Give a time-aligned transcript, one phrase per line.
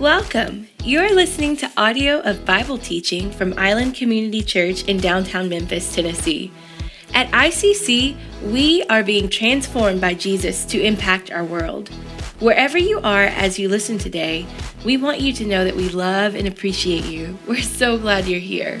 [0.00, 0.66] Welcome.
[0.82, 6.50] You're listening to audio of Bible teaching from Island Community Church in downtown Memphis, Tennessee.
[7.12, 11.90] At ICC, we are being transformed by Jesus to impact our world.
[12.38, 14.46] Wherever you are as you listen today,
[14.86, 17.36] we want you to know that we love and appreciate you.
[17.46, 18.80] We're so glad you're here.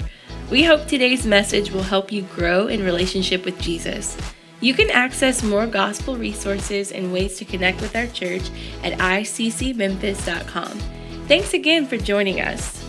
[0.50, 4.16] We hope today's message will help you grow in relationship with Jesus.
[4.62, 8.48] You can access more gospel resources and ways to connect with our church
[8.82, 10.99] at iccmemphis.com.
[11.30, 12.84] Thanks again for joining us.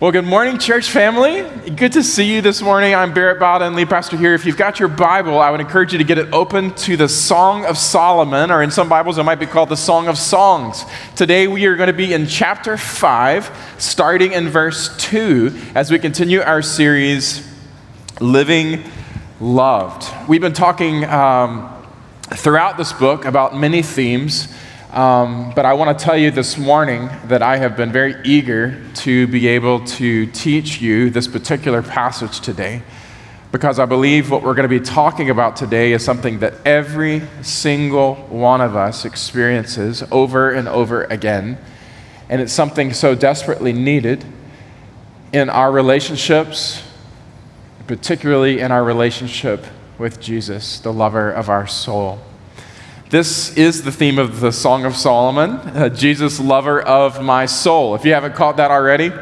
[0.00, 1.42] Well, good morning, church family.
[1.72, 2.94] Good to see you this morning.
[2.94, 4.32] I'm Barrett Bowden, lead pastor here.
[4.32, 7.06] If you've got your Bible, I would encourage you to get it open to the
[7.06, 10.86] Song of Solomon, or in some Bibles, it might be called the Song of Songs.
[11.16, 15.98] Today, we are going to be in chapter 5, starting in verse 2, as we
[15.98, 17.46] continue our series,
[18.22, 18.84] Living
[19.38, 20.10] Loved.
[20.26, 21.70] We've been talking um,
[22.30, 24.48] throughout this book about many themes.
[24.92, 28.78] Um, but I want to tell you this morning that I have been very eager
[28.96, 32.82] to be able to teach you this particular passage today
[33.52, 37.22] because I believe what we're going to be talking about today is something that every
[37.40, 41.56] single one of us experiences over and over again.
[42.28, 44.26] And it's something so desperately needed
[45.32, 46.82] in our relationships,
[47.86, 49.64] particularly in our relationship
[49.96, 52.18] with Jesus, the lover of our soul.
[53.12, 57.94] This is the theme of the Song of Solomon, uh, Jesus, lover of my soul.
[57.94, 59.12] If you haven't caught that already,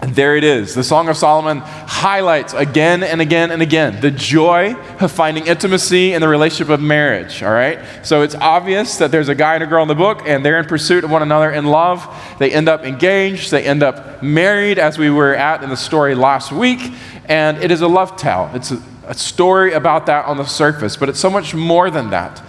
[0.00, 0.74] there it is.
[0.74, 6.14] The Song of Solomon highlights again and again and again the joy of finding intimacy
[6.14, 7.78] in the relationship of marriage, all right?
[8.02, 10.58] So it's obvious that there's a guy and a girl in the book, and they're
[10.58, 12.08] in pursuit of one another in love.
[12.38, 16.14] They end up engaged, they end up married, as we were at in the story
[16.14, 16.80] last week,
[17.26, 18.50] and it is a love tale.
[18.54, 22.08] It's a, a story about that on the surface, but it's so much more than
[22.08, 22.42] that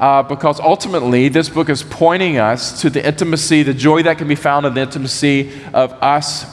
[0.00, 4.26] uh, because ultimately this book is pointing us to the intimacy, the joy that can
[4.26, 6.46] be found in the intimacy of us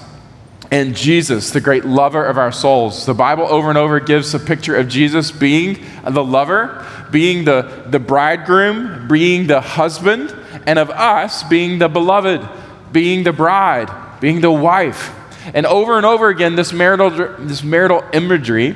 [0.69, 3.06] and Jesus, the great lover of our souls.
[3.06, 7.86] The Bible over and over gives a picture of Jesus being the lover, being the,
[7.88, 12.46] the bridegroom, being the husband, and of us being the beloved,
[12.91, 15.13] being the bride, being the wife.
[15.53, 18.75] And over and over again, this marital, this marital imagery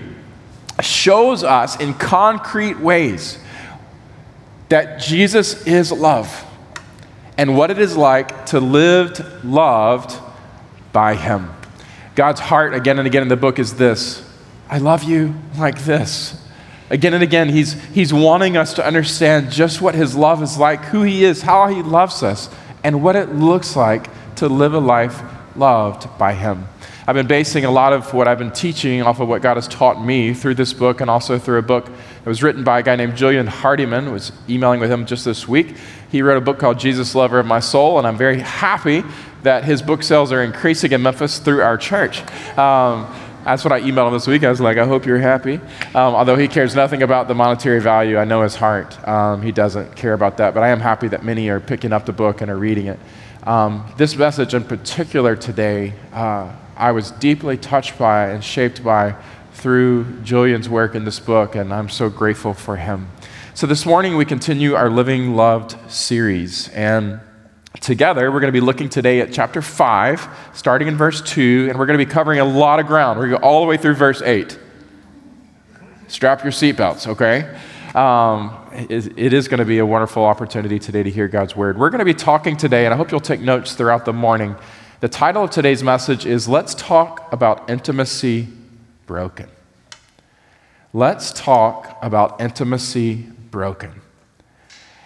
[0.80, 3.38] shows us in concrete ways
[4.72, 6.46] that Jesus is love
[7.38, 10.18] and what it is like to live loved
[10.94, 11.50] by Him.
[12.16, 14.24] God's heart, again and again in the book, is this
[14.70, 16.38] I love you like this.
[16.90, 20.86] Again and again, he's, he's wanting us to understand just what His love is like,
[20.86, 22.50] who He is, how He loves us,
[22.82, 25.22] and what it looks like to live a life
[25.56, 26.66] loved by Him.
[27.08, 29.68] I've been basing a lot of what I've been teaching off of what God has
[29.68, 31.90] taught me through this book and also through a book
[32.24, 34.08] that was written by a guy named Julian Hardyman.
[34.08, 35.76] I was emailing with him just this week.
[36.12, 39.04] He wrote a book called Jesus, Lover of My Soul, and I'm very happy
[39.44, 42.22] that his book sales are increasing in Memphis through our church.
[42.58, 43.12] Um,
[43.44, 44.44] that's what I emailed him this week.
[44.44, 45.56] I was like, I hope you're happy.
[45.96, 49.08] Um, although he cares nothing about the monetary value, I know his heart.
[49.08, 50.54] Um, he doesn't care about that.
[50.54, 53.00] But I am happy that many are picking up the book and are reading it.
[53.44, 59.16] Um, this message in particular today, uh, I was deeply touched by and shaped by
[59.54, 63.10] through Julian's work in this book, and I'm so grateful for him.
[63.54, 67.20] So, this morning we continue our Living Loved series, and
[67.80, 71.78] together we're going to be looking today at chapter 5, starting in verse 2, and
[71.78, 73.20] we're going to be covering a lot of ground.
[73.20, 74.58] We're going to go all the way through verse 8.
[76.08, 77.58] Strap your seatbelts, okay?
[77.94, 81.78] Um, it is going to be a wonderful opportunity today to hear God's word.
[81.78, 84.56] We're going to be talking today, and I hope you'll take notes throughout the morning
[85.02, 88.48] the title of today's message is Let's Talk About Intimacy
[89.12, 89.50] Broken.
[90.94, 93.16] Let's talk about intimacy
[93.52, 93.92] broken.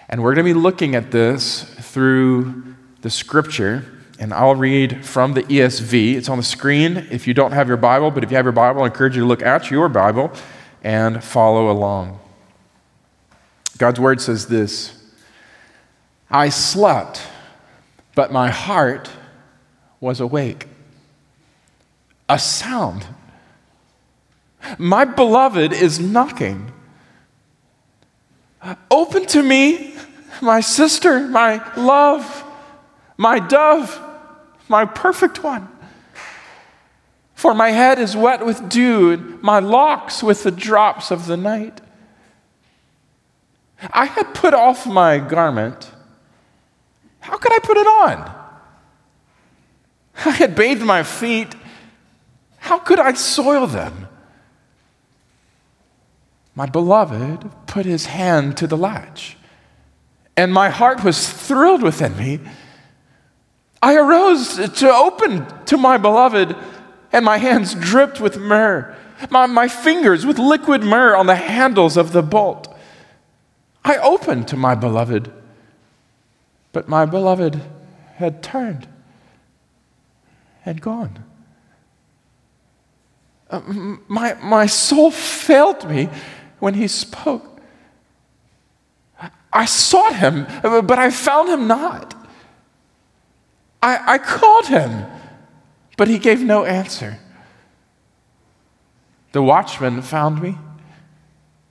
[0.07, 3.83] And we're going to be looking at this through the scripture.
[4.19, 6.13] And I'll read from the ESV.
[6.13, 8.51] It's on the screen if you don't have your Bible, but if you have your
[8.51, 10.31] Bible, I encourage you to look at your Bible
[10.83, 12.19] and follow along.
[13.79, 15.03] God's word says this
[16.29, 17.23] I slept,
[18.13, 19.09] but my heart
[19.99, 20.67] was awake.
[22.29, 23.07] A sound.
[24.77, 26.71] My beloved is knocking.
[28.89, 29.95] Open to me,
[30.41, 32.43] my sister, my love,
[33.17, 34.01] my dove,
[34.67, 35.69] my perfect one.
[37.35, 41.37] For my head is wet with dew, and my locks with the drops of the
[41.37, 41.81] night.
[43.91, 45.91] I had put off my garment.
[47.19, 48.31] How could I put it on?
[50.25, 51.53] I had bathed my feet.
[52.57, 54.07] How could I soil them?
[56.55, 59.37] My beloved put his hand to the latch,
[60.37, 62.39] and my heart was thrilled within me.
[63.81, 66.55] I arose to open to my beloved,
[67.11, 68.95] and my hands dripped with myrrh,
[69.29, 72.73] my, my fingers with liquid myrrh on the handles of the bolt.
[73.83, 75.31] I opened to my beloved,
[76.71, 77.61] but my beloved
[78.15, 78.87] had turned
[80.65, 81.23] and gone.
[83.49, 83.61] Uh,
[84.07, 86.09] my, my soul failed me
[86.59, 87.59] when he spoke.
[89.51, 92.13] I sought him, but I found him not.
[93.81, 95.05] I, I called him,
[95.95, 97.19] but he gave no answer.
[99.31, 100.57] The watchmen found me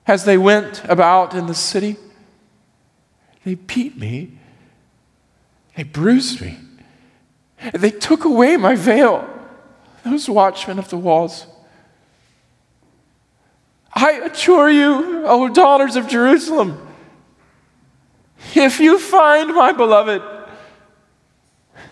[0.07, 1.97] as they went about in the city.
[3.43, 4.39] They beat me,
[5.75, 6.57] they bruised me,
[7.73, 9.27] they took away my veil,
[10.03, 11.45] those watchmen of the walls.
[13.95, 16.85] I adjure you, O daughters of Jerusalem,
[18.53, 20.21] if you find my beloved,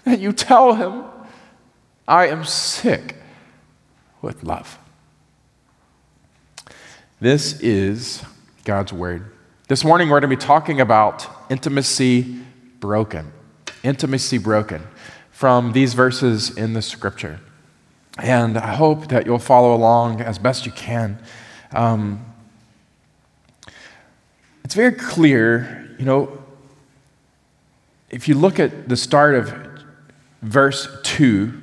[0.06, 1.06] and you tell him,
[2.06, 3.16] I am sick
[4.22, 4.78] with love.
[7.22, 8.22] This is
[8.66, 9.32] God's Word.
[9.70, 12.42] This morning, we're going to be talking about intimacy
[12.82, 13.32] broken.
[13.82, 14.84] Intimacy broken
[15.32, 17.40] from these verses in the scripture.
[18.18, 21.18] And I hope that you'll follow along as best you can.
[21.74, 22.26] Um,
[24.64, 26.44] it's very clear, you know,
[28.10, 29.64] if you look at the start of
[30.44, 31.54] verse 2.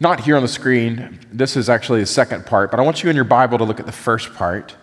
[0.00, 1.20] Not here on the screen.
[1.32, 3.80] This is actually the second part, but I want you in your Bible to look
[3.80, 4.74] at the first part.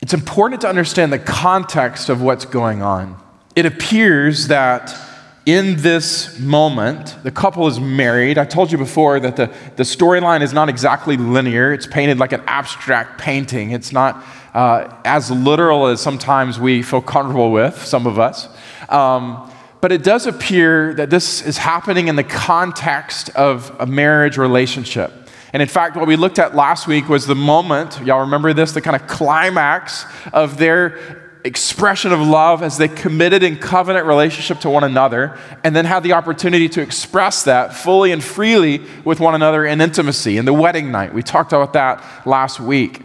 [0.00, 3.20] It's important to understand the context of what's going on.
[3.54, 4.94] It appears that
[5.44, 8.38] in this moment, the couple is married.
[8.38, 12.32] I told you before that the, the storyline is not exactly linear, it's painted like
[12.32, 13.72] an abstract painting.
[13.72, 14.22] It's not
[14.54, 18.48] uh, as literal as sometimes we feel comfortable with, some of us.
[18.88, 19.50] Um,
[19.80, 25.12] but it does appear that this is happening in the context of a marriage relationship.
[25.52, 28.72] And in fact, what we looked at last week was the moment, y'all remember this,
[28.72, 34.60] the kind of climax of their expression of love as they committed in covenant relationship
[34.60, 39.20] to one another, and then had the opportunity to express that fully and freely with
[39.20, 41.12] one another in intimacy in the wedding night.
[41.12, 43.02] We talked about that last week.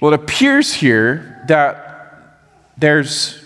[0.00, 2.40] Well, it appears here that
[2.76, 3.40] there's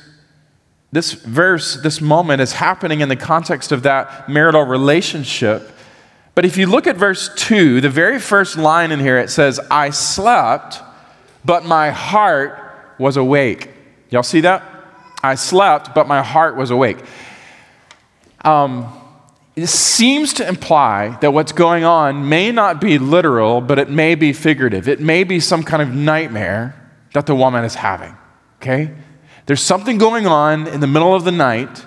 [0.91, 5.71] this verse, this moment is happening in the context of that marital relationship.
[6.35, 9.61] But if you look at verse 2, the very first line in here, it says,
[9.71, 10.81] I slept,
[11.45, 13.71] but my heart was awake.
[14.11, 14.63] Y'all see that?
[15.23, 16.99] I slept, but my heart was awake.
[18.45, 18.93] Um,
[19.57, 24.15] it seems to imply that what's going on may not be literal, but it may
[24.15, 24.89] be figurative.
[24.89, 26.77] It may be some kind of nightmare
[27.13, 28.17] that the woman is having.
[28.63, 28.95] Okay?
[29.47, 31.85] There's something going on in the middle of the night.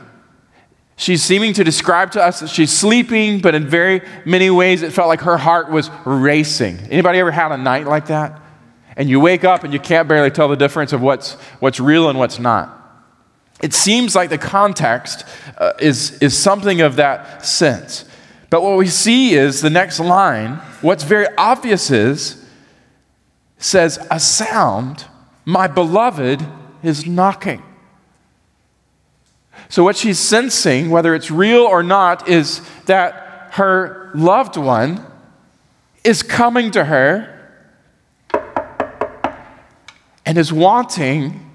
[0.98, 4.92] She's seeming to describe to us that she's sleeping, but in very many ways it
[4.92, 6.78] felt like her heart was racing.
[6.90, 8.41] Anybody ever had a night like that?
[8.96, 12.10] And you wake up and you can't barely tell the difference of what's, what's real
[12.10, 12.78] and what's not.
[13.62, 15.24] It seems like the context
[15.58, 18.06] uh, is, is something of that sense.
[18.50, 22.44] But what we see is the next line, what's very obvious is,
[23.58, 25.06] says, A sound,
[25.46, 26.46] my beloved
[26.84, 27.64] is knocking.
[29.70, 35.06] So, what she's sensing, whether it's real or not, is that her loved one
[36.04, 37.31] is coming to her
[40.32, 41.46] and is wanting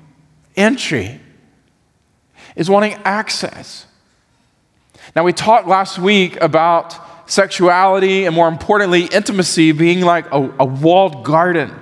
[0.55, 1.19] entry,
[2.57, 3.87] is wanting access.
[5.15, 6.95] Now, we talked last week about
[7.27, 11.75] sexuality and, more importantly, intimacy being like a, a walled garden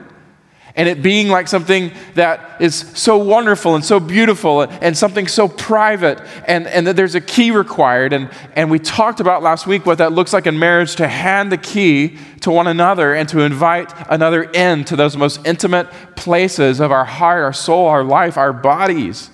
[0.77, 5.47] and it being like something that is so wonderful and so beautiful and something so
[5.47, 9.87] private and, and that there's a key required and, and we talked about last week
[9.87, 13.41] what that looks like in marriage to hand the key to one another and to
[13.41, 18.37] invite another in to those most intimate places of our heart our soul our life
[18.37, 19.31] our bodies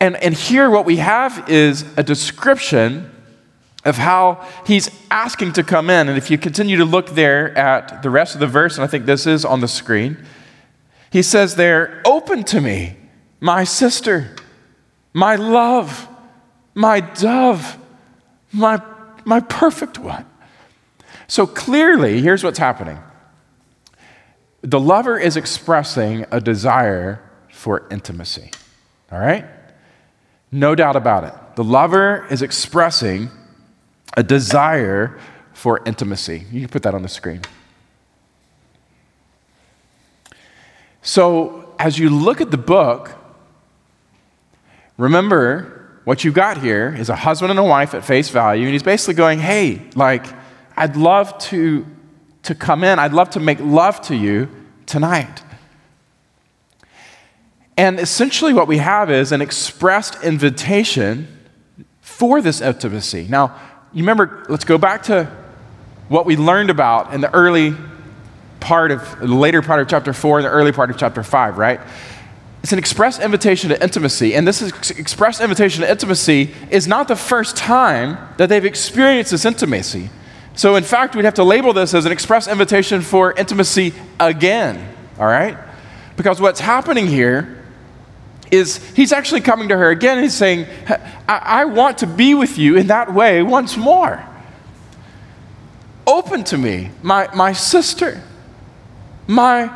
[0.00, 3.10] and, and here what we have is a description
[3.84, 6.08] of how he's asking to come in.
[6.08, 8.88] And if you continue to look there at the rest of the verse, and I
[8.88, 10.18] think this is on the screen,
[11.10, 12.96] he says there, Open to me,
[13.40, 14.34] my sister,
[15.12, 16.08] my love,
[16.74, 17.78] my dove,
[18.52, 18.82] my,
[19.24, 20.26] my perfect one.
[21.28, 22.98] So clearly, here's what's happening
[24.62, 27.22] the lover is expressing a desire
[27.52, 28.50] for intimacy.
[29.12, 29.44] All right?
[30.50, 31.56] No doubt about it.
[31.56, 33.30] The lover is expressing
[34.16, 35.18] a desire
[35.52, 36.46] for intimacy.
[36.50, 37.42] You can put that on the screen.
[41.06, 43.12] So, as you look at the book,
[44.98, 48.72] remember what you've got here is a husband and a wife at face value, and
[48.72, 50.26] he's basically going, hey, like,
[50.76, 51.86] I'd love to,
[52.42, 54.48] to come in, I'd love to make love to you
[54.86, 55.44] tonight.
[57.76, 61.28] And essentially, what we have is an expressed invitation
[62.00, 63.28] for this intimacy.
[63.30, 63.56] Now,
[63.92, 65.30] you remember, let's go back to
[66.08, 67.76] what we learned about in the early
[68.60, 71.58] part of, the later part of chapter 4 and the early part of chapter 5,
[71.58, 71.80] right?
[72.62, 74.34] It's an express invitation to intimacy.
[74.34, 79.44] And this express invitation to intimacy is not the first time that they've experienced this
[79.44, 80.10] intimacy.
[80.56, 84.96] So, in fact, we'd have to label this as an express invitation for intimacy again,
[85.18, 85.56] all right?
[86.16, 87.62] Because what's happening here
[88.50, 90.66] is he's actually coming to her again and he's saying,
[91.28, 94.24] I, I want to be with you in that way once more.
[96.06, 98.22] Open to me, my, my sister,
[99.26, 99.70] my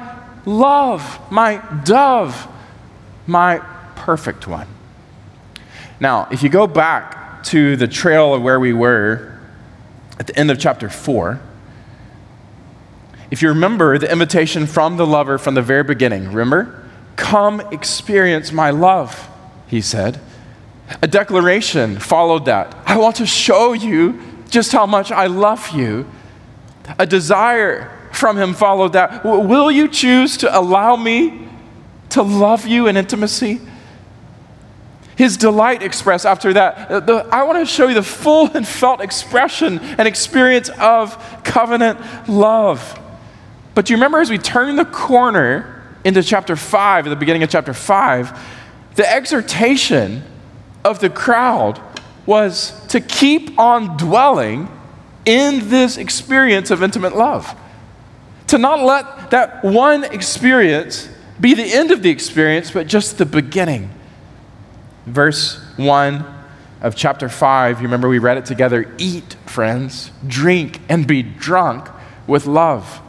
[0.44, 2.48] love, my dove
[3.30, 3.58] my
[3.94, 4.66] perfect one.
[6.00, 9.38] Now, if you go back to the trail of where we were
[10.18, 11.40] at the end of chapter 4,
[13.30, 16.84] if you remember the invitation from the lover from the very beginning, remember?
[17.16, 19.28] Come experience my love,
[19.68, 20.20] he said.
[21.02, 22.76] A declaration followed that.
[22.84, 26.10] I want to show you just how much I love you.
[26.98, 29.24] A desire from him followed that.
[29.24, 31.48] Will you choose to allow me
[32.10, 33.60] to love you in intimacy.
[35.16, 36.90] His delight expressed after that.
[36.90, 41.42] Uh, the, I want to show you the full and felt expression and experience of
[41.44, 42.98] covenant love.
[43.74, 47.42] But do you remember as we turn the corner into chapter 5, at the beginning
[47.42, 48.38] of chapter 5,
[48.96, 50.22] the exhortation
[50.84, 51.80] of the crowd
[52.26, 54.68] was to keep on dwelling
[55.26, 57.54] in this experience of intimate love.
[58.50, 61.08] To not let that one experience
[61.40, 63.90] be the end of the experience, but just the beginning.
[65.06, 66.24] Verse 1
[66.80, 71.88] of chapter 5, you remember we read it together eat, friends, drink, and be drunk
[72.26, 73.00] with love.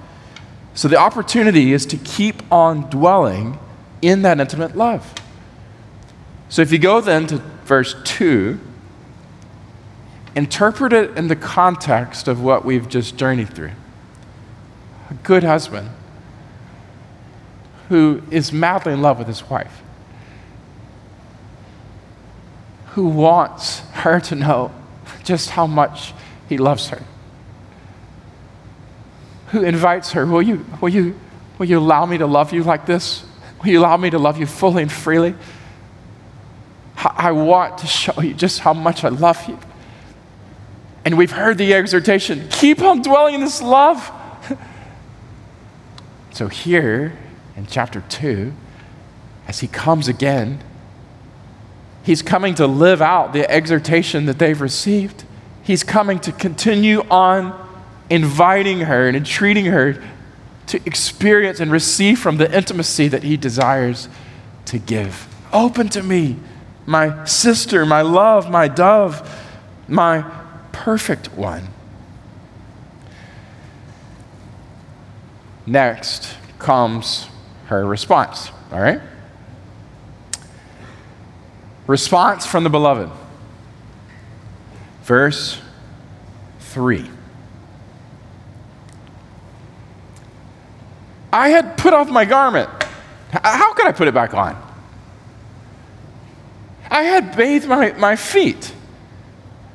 [0.76, 3.58] So the opportunity is to keep on dwelling
[4.04, 5.12] in that intimate love.
[6.50, 8.60] So if you go then to verse 2,
[10.36, 13.72] interpret it in the context of what we've just journeyed through.
[15.12, 15.90] A good husband
[17.90, 19.82] who is madly in love with his wife,
[22.92, 24.72] who wants her to know
[25.26, 26.14] just how much
[26.48, 27.04] he loves her,
[29.48, 31.20] who invites her, Will you, will you,
[31.58, 33.26] will you allow me to love you like this?
[33.62, 35.36] Will you allow me to love you fully and freely?
[36.96, 39.60] I want to show you just how much I love you.
[41.04, 44.10] And we've heard the exhortation keep on dwelling in this love.
[46.32, 47.18] So here
[47.56, 48.54] in chapter 2,
[49.48, 50.62] as he comes again,
[52.04, 55.26] he's coming to live out the exhortation that they've received.
[55.64, 57.70] He's coming to continue on
[58.10, 60.02] inviting her and entreating her
[60.68, 64.08] to experience and receive from the intimacy that he desires
[64.66, 65.28] to give.
[65.52, 66.38] Open to me,
[66.86, 69.30] my sister, my love, my dove,
[69.88, 70.24] my
[70.72, 71.68] perfect one.
[75.66, 77.28] Next comes
[77.68, 78.52] her response.
[78.72, 79.02] All right?
[81.88, 83.10] Response from the beloved.
[85.04, 85.60] Verse
[86.60, 87.10] 3.
[91.34, 92.70] I had put off my garment.
[93.32, 94.62] How could I put it back on?
[96.90, 98.74] I had bathed my, my feet.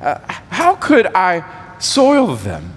[0.00, 0.18] Uh,
[0.50, 2.74] how could I soil them?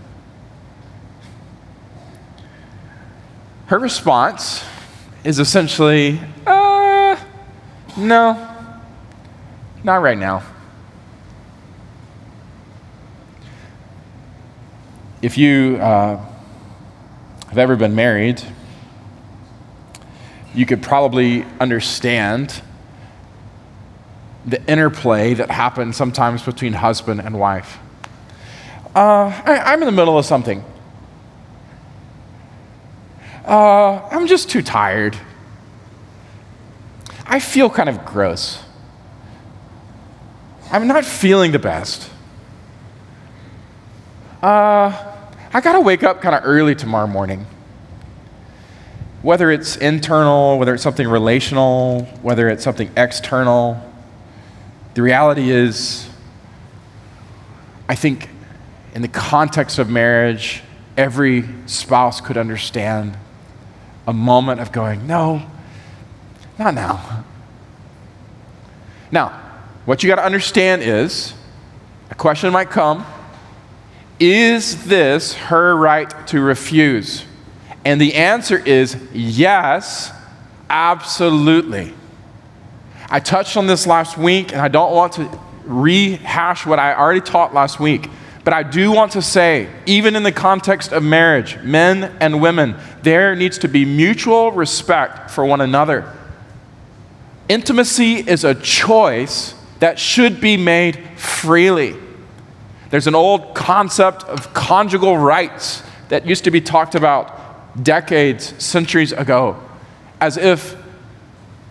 [3.70, 4.66] Her response
[5.24, 7.16] is essentially, uh,
[7.96, 8.58] no,
[9.84, 10.42] not right now.
[15.22, 16.18] If you uh,
[17.50, 18.42] have ever been married,
[20.56, 22.64] you could probably understand
[24.48, 27.78] the interplay that happens sometimes between husband and wife.
[28.96, 30.64] Uh, I, am in the middle of something.
[33.50, 35.18] Uh, I'm just too tired.
[37.26, 38.62] I feel kind of gross.
[40.72, 42.12] I'm not feeling the best.
[44.44, 45.16] Uh,
[45.52, 47.48] I gotta wake up kind of early tomorrow morning.
[49.24, 53.82] Whether it's internal, whether it's something relational, whether it's something external,
[54.94, 56.08] the reality is,
[57.90, 58.30] I think
[58.94, 60.62] in the context of marriage,
[60.96, 63.18] every spouse could understand
[64.10, 65.40] a moment of going, no,
[66.58, 67.24] not now.
[69.12, 69.30] Now,
[69.86, 71.36] what you got to understand is
[72.10, 73.06] a question might come
[74.20, 77.24] Is this her right to refuse?
[77.86, 80.12] And the answer is yes,
[80.72, 81.94] absolutely.
[83.12, 87.22] I touched on this last week, and I don't want to rehash what I already
[87.22, 88.10] taught last week.
[88.44, 92.76] But I do want to say, even in the context of marriage, men and women,
[93.04, 96.12] there needs to be mutual respect for one another.
[97.48, 101.96] Intimacy is a choice that should be made freely.
[102.90, 109.12] There's an old concept of conjugal rights that used to be talked about decades, centuries
[109.12, 109.62] ago,
[110.20, 110.76] as if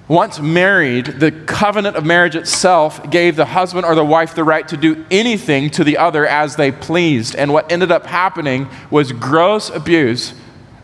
[0.09, 4.67] once married, the covenant of marriage itself gave the husband or the wife the right
[4.69, 7.37] to do anything to the other as they pleased.
[7.37, 10.33] And what ended up happening was gross abuse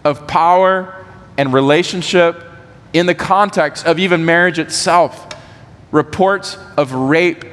[0.05, 1.07] of power
[1.39, 2.45] and relationship
[2.93, 5.35] in the context of even marriage itself.
[5.91, 7.47] Reports of rape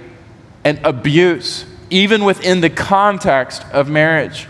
[0.65, 4.47] and abuse, even within the context of marriage.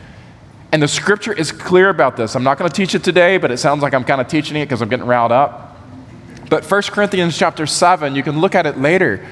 [0.72, 2.36] And the scripture is clear about this.
[2.36, 4.58] I'm not going to teach it today, but it sounds like I'm kind of teaching
[4.58, 5.71] it because I'm getting riled up.
[6.52, 9.26] But 1 Corinthians chapter 7, you can look at it later,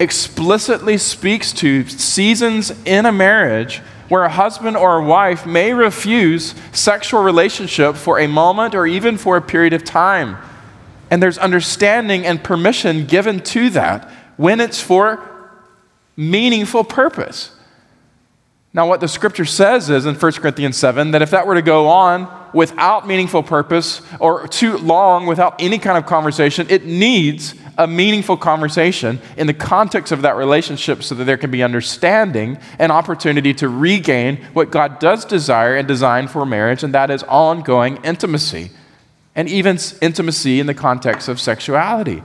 [0.00, 6.56] explicitly speaks to seasons in a marriage where a husband or a wife may refuse
[6.72, 10.38] sexual relationship for a moment or even for a period of time.
[11.08, 15.22] And there's understanding and permission given to that when it's for
[16.16, 17.55] meaningful purpose.
[18.76, 21.62] Now, what the scripture says is in 1 Corinthians 7 that if that were to
[21.62, 26.66] go on without meaningful purpose or too long without any kind of conversation.
[26.68, 31.50] It needs a meaningful conversation in the context of that relationship so that there can
[31.50, 36.92] be understanding and opportunity to regain what God does desire and design for marriage, and
[36.92, 38.70] that is ongoing intimacy,
[39.34, 42.22] and even intimacy in the context of sexuality.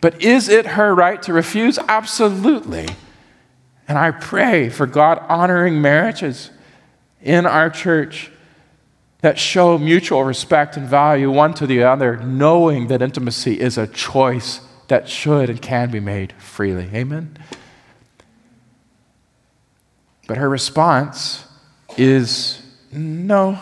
[0.00, 1.78] But is it her right to refuse?
[1.88, 2.86] Absolutely.
[3.86, 6.50] And I pray for God honoring marriages
[7.22, 8.30] in our church
[9.20, 13.86] that show mutual respect and value one to the other, knowing that intimacy is a
[13.86, 16.90] choice that should and can be made freely.
[16.92, 17.38] Amen?
[20.26, 21.46] But her response
[21.96, 23.58] is no,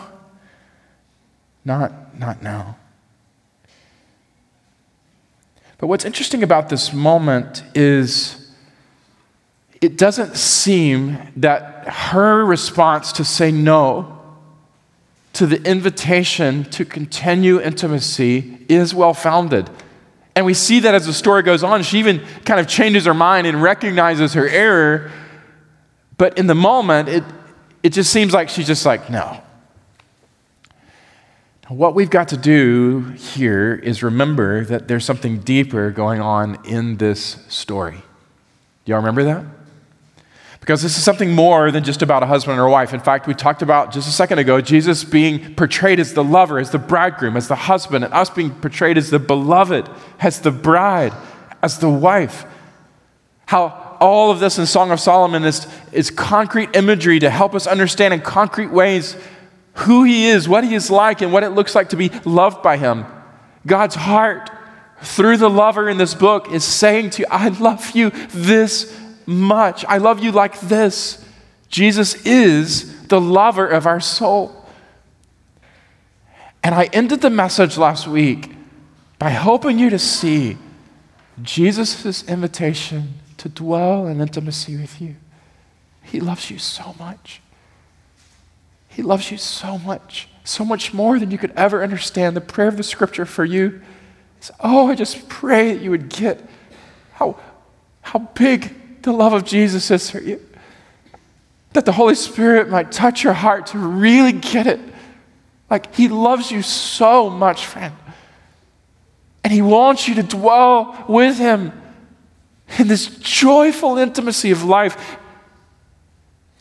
[1.65, 2.77] not, not now.
[5.77, 8.42] But what's interesting about this moment is
[9.83, 14.17] it doesn't seem that her response to say no
[15.33, 19.69] to the invitation to continue intimacy is well founded.
[20.37, 23.13] And we see that as the story goes on, she even kind of changes her
[23.13, 25.11] mind and recognizes her error.
[26.17, 27.23] But in the moment, it,
[27.83, 29.41] it just seems like she's just like, no.
[31.67, 36.95] What we've got to do here is remember that there's something deeper going on in
[36.95, 38.01] this story.
[38.85, 39.45] Do y'all remember that?
[40.63, 42.93] Because this is something more than just about a husband or a wife.
[42.93, 46.57] In fact, we talked about just a second ago Jesus being portrayed as the lover,
[46.57, 49.89] as the bridegroom, as the husband, and us being portrayed as the beloved,
[50.21, 51.11] as the bride,
[51.61, 52.45] as the wife.
[53.45, 57.67] How all of this in Song of Solomon is, is concrete imagery to help us
[57.67, 59.17] understand in concrete ways
[59.73, 62.63] who he is, what he is like, and what it looks like to be loved
[62.63, 63.03] by him.
[63.67, 64.49] God's heart
[65.01, 69.85] through the lover in this book is saying to you, I love you this much.
[69.85, 71.23] I love you like this.
[71.69, 74.65] Jesus is the lover of our soul.
[76.63, 78.51] And I ended the message last week
[79.19, 80.57] by helping you to see
[81.41, 85.15] Jesus' invitation to dwell in intimacy with you.
[86.03, 87.41] He loves you so much.
[88.87, 92.35] He loves you so much, so much more than you could ever understand.
[92.35, 93.81] The prayer of the scripture for you
[94.39, 96.47] is, oh, I just pray that you would get
[97.13, 97.39] how,
[98.01, 100.41] how big the love of Jesus is for you.
[101.73, 104.79] That the Holy Spirit might touch your heart to really get it.
[105.69, 107.93] Like, He loves you so much, friend.
[109.43, 111.71] And He wants you to dwell with Him
[112.79, 115.17] in this joyful intimacy of life.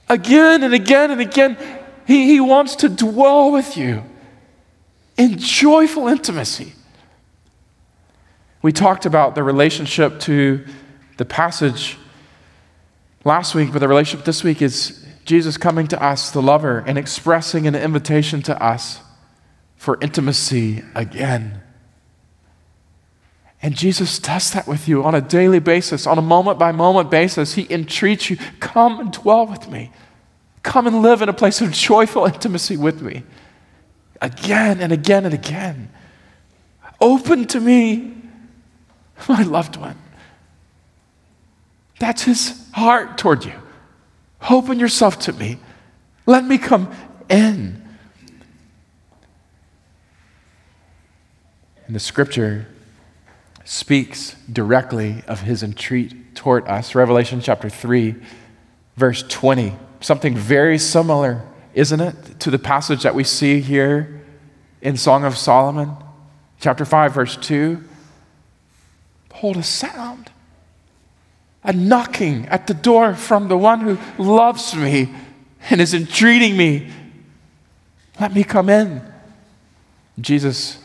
[0.08, 1.56] Again and again and again,
[2.06, 4.02] He, he wants to dwell with you
[5.16, 6.72] in joyful intimacy.
[8.62, 10.64] We talked about the relationship to
[11.18, 11.98] the passage
[13.24, 16.98] last week, but the relationship this week is Jesus coming to us, the lover, and
[16.98, 19.00] expressing an invitation to us
[19.76, 21.60] for intimacy again.
[23.62, 27.10] And Jesus does that with you on a daily basis, on a moment by moment
[27.10, 27.54] basis.
[27.54, 29.92] He entreats you come and dwell with me.
[30.64, 33.22] Come and live in a place of joyful intimacy with me.
[34.20, 35.90] Again and again and again.
[37.00, 38.14] Open to me,
[39.28, 39.98] my loved one.
[42.02, 43.52] That's his heart toward you.
[44.50, 45.58] Open yourself to me.
[46.26, 46.92] Let me come
[47.30, 47.80] in.
[51.86, 52.66] And the scripture
[53.64, 56.96] speaks directly of his entreat toward us.
[56.96, 58.16] Revelation chapter 3,
[58.96, 59.72] verse 20.
[60.00, 64.24] Something very similar, isn't it, to the passage that we see here
[64.80, 65.96] in Song of Solomon,
[66.58, 67.80] chapter 5, verse 2.
[69.34, 70.32] Hold a sound,
[71.64, 75.10] a knocking at the door from the one who loves me
[75.70, 76.90] and is entreating me.
[78.20, 79.02] Let me come in.
[80.20, 80.78] Jesus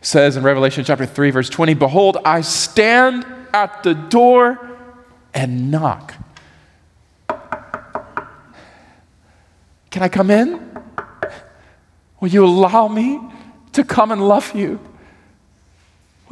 [0.00, 4.58] says in Revelation chapter 3, verse 20 Behold, I stand at the door
[5.34, 6.14] and knock.
[9.90, 10.72] Can I come in?
[12.20, 13.20] Will you allow me
[13.72, 14.80] to come and love you?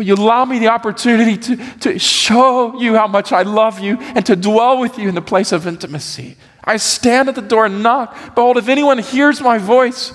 [0.01, 3.99] Will you allow me the opportunity to, to show you how much I love you
[4.01, 6.39] and to dwell with you in the place of intimacy?
[6.65, 8.35] I stand at the door and knock.
[8.35, 10.15] Behold, if anyone hears my voice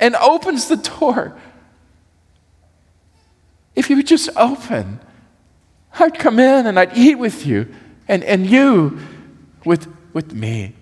[0.00, 1.38] and opens the door,
[3.76, 4.98] if you would just open,
[6.00, 7.72] I'd come in and I'd eat with you
[8.08, 8.98] and, and you
[9.64, 10.74] with, with me.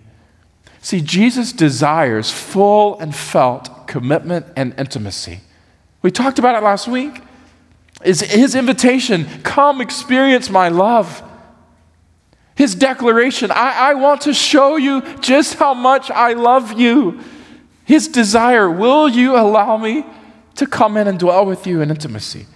[0.80, 5.40] See, Jesus desires full and felt commitment and intimacy.
[6.00, 7.20] We talked about it last week.
[8.04, 11.22] Is his invitation, come experience my love.
[12.54, 17.20] His declaration, I, I want to show you just how much I love you.
[17.84, 20.04] His desire, will you allow me
[20.56, 22.46] to come in and dwell with you in intimacy?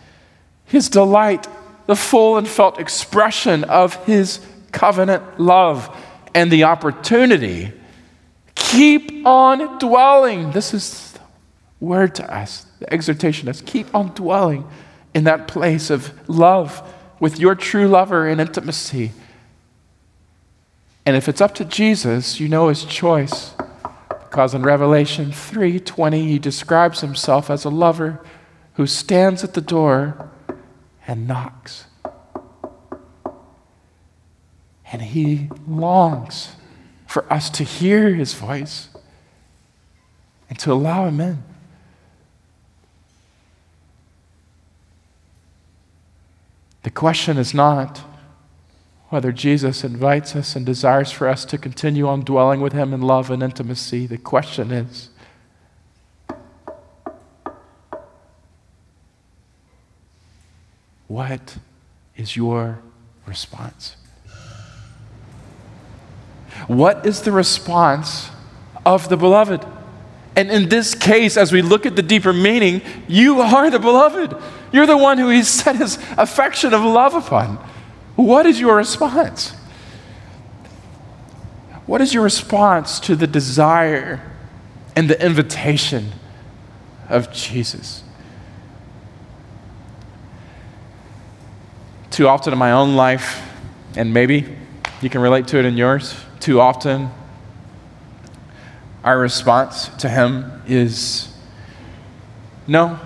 [0.65, 1.47] His delight,
[1.87, 5.97] the full and felt expression of his covenant love,
[6.35, 7.73] and the opportunity.
[8.55, 10.53] Keep on dwelling.
[10.53, 11.21] This is the
[11.85, 12.67] word to us.
[12.79, 14.67] The exhortation is keep on dwelling
[15.15, 16.83] in that place of love
[17.21, 19.13] with your true lover in intimacy.
[21.05, 23.55] And if it's up to Jesus, you know his choice.
[24.09, 28.21] Because in Revelation 3:20 he describes himself as a lover
[28.75, 30.31] who stands at the door
[31.07, 31.85] and knocks.
[34.91, 36.57] And he longs
[37.07, 38.89] for us to hear his voice
[40.49, 41.43] and to allow him in.
[46.83, 48.03] The question is not
[49.09, 53.03] whether Jesus invites us and desires for us to continue on dwelling with him in
[53.03, 54.07] love and intimacy.
[54.07, 55.11] The question is
[61.09, 61.59] what
[62.17, 62.81] is your
[63.27, 63.97] response?
[66.67, 68.31] What is the response
[68.85, 69.65] of the beloved?
[70.35, 74.35] And in this case, as we look at the deeper meaning, you are the beloved.
[74.73, 77.57] You're the one who he set His affection of love upon.
[78.17, 79.51] What is your response?
[81.87, 84.23] What is your response to the desire
[84.97, 86.13] and the invitation
[87.09, 88.03] of Jesus?
[92.11, 93.43] Too often in my own life,
[93.97, 94.57] and maybe
[95.01, 97.11] you can relate to it in yours, too often
[99.05, 101.33] our response to Him is
[102.67, 102.99] no,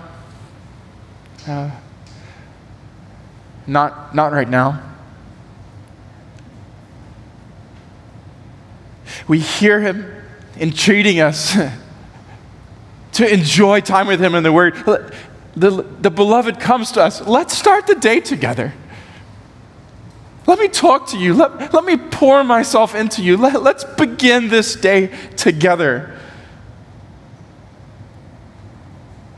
[1.47, 1.71] uh,
[3.65, 4.83] not, not right now.
[9.27, 10.05] We hear Him
[10.57, 11.53] entreating us
[13.13, 14.75] to enjoy time with Him in the Word.
[15.55, 17.21] The, the beloved comes to us.
[17.21, 18.73] Let's start the day together.
[20.47, 21.33] Let me talk to you.
[21.33, 23.35] Let, let me pour myself into you.
[23.37, 26.17] Let, let's begin this day together.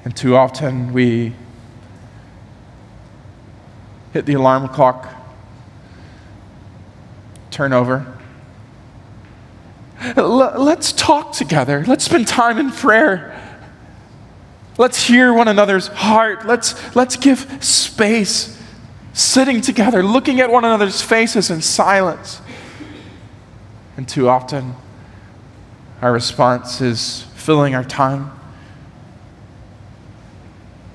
[0.06, 1.34] And too often we
[4.14, 5.08] hit the alarm clock,
[7.52, 8.16] turn over.
[10.16, 11.84] Let's talk together.
[11.86, 13.36] Let's spend time in prayer.
[14.78, 16.46] Let's hear one another's heart.
[16.46, 18.59] Let's, let's give space,
[19.14, 22.42] sitting together, looking at one another's faces in silence.
[23.98, 24.76] And too often,
[26.02, 28.32] our response is filling our time.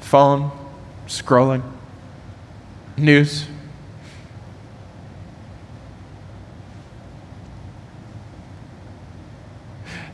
[0.01, 0.51] Phone,
[1.07, 1.63] scrolling
[2.97, 3.47] news.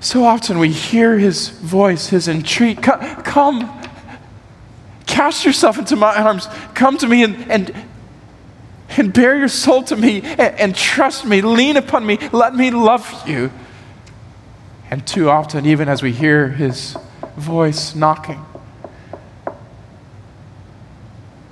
[0.00, 3.80] So often we hear his voice, his entreat, come, come,
[5.06, 7.74] cast yourself into my arms, come to me and, and,
[8.96, 12.70] and bare your soul to me and, and trust me, lean upon me, let me
[12.70, 13.50] love you.
[14.90, 16.96] And too often, even as we hear his
[17.36, 18.44] voice knocking,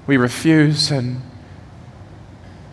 [0.06, 1.20] we refuse and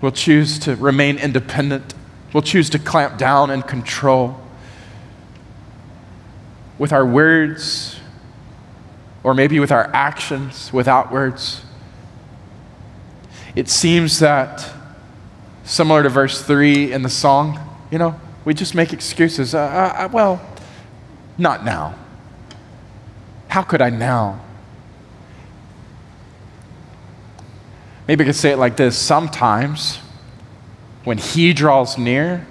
[0.02, 1.94] we'll choose to remain independent,
[2.36, 4.38] We'll choose to clamp down and control
[6.78, 7.98] with our words,
[9.24, 11.62] or maybe with our actions without words.
[13.56, 14.70] It seems that,
[15.64, 19.56] similar to verse 3 in the song, you know, we just make excuses.
[19.56, 20.42] Uh, uh, uh well,
[21.38, 21.96] not now.
[23.48, 24.42] How could I now?
[28.08, 30.00] Maybe I could say it like this sometimes
[31.06, 32.46] when He draws near,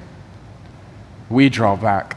[1.28, 2.16] we draw back.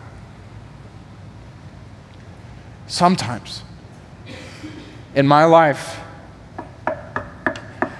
[2.87, 3.63] Sometimes
[5.13, 5.99] in my life,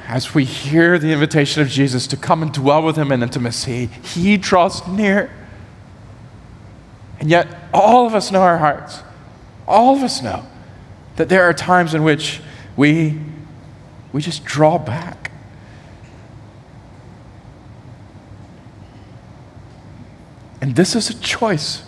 [0.07, 3.87] as we hear the invitation of Jesus to come and dwell with Him in intimacy,
[3.87, 5.29] He draws near.
[7.19, 9.01] And yet, all of us know our hearts.
[9.67, 10.45] All of us know
[11.17, 12.39] that there are times in which
[12.77, 13.19] we,
[14.13, 15.31] we just draw back.
[20.61, 21.83] And this is a choice.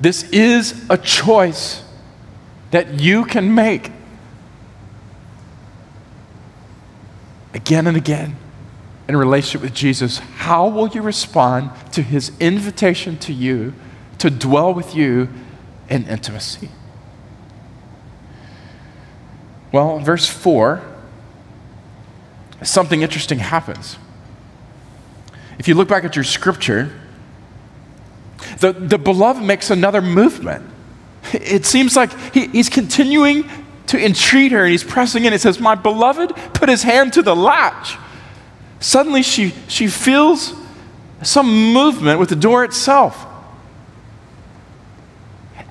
[0.00, 1.82] This is a choice
[2.70, 3.90] that you can make
[7.54, 8.36] again and again
[9.08, 10.18] in relationship with Jesus.
[10.18, 13.74] How will you respond to his invitation to you
[14.18, 15.28] to dwell with you
[15.88, 16.68] in intimacy?
[19.72, 20.82] Well, verse 4,
[22.62, 23.96] something interesting happens.
[25.58, 26.92] If you look back at your scripture,
[28.60, 30.68] the, the beloved makes another movement.
[31.32, 33.48] It seems like he, he's continuing
[33.90, 35.32] to entreat her and he's pressing in.
[35.32, 37.96] It says, My beloved put his hand to the latch.
[38.78, 40.54] Suddenly she, she feels
[41.22, 43.26] some movement with the door itself.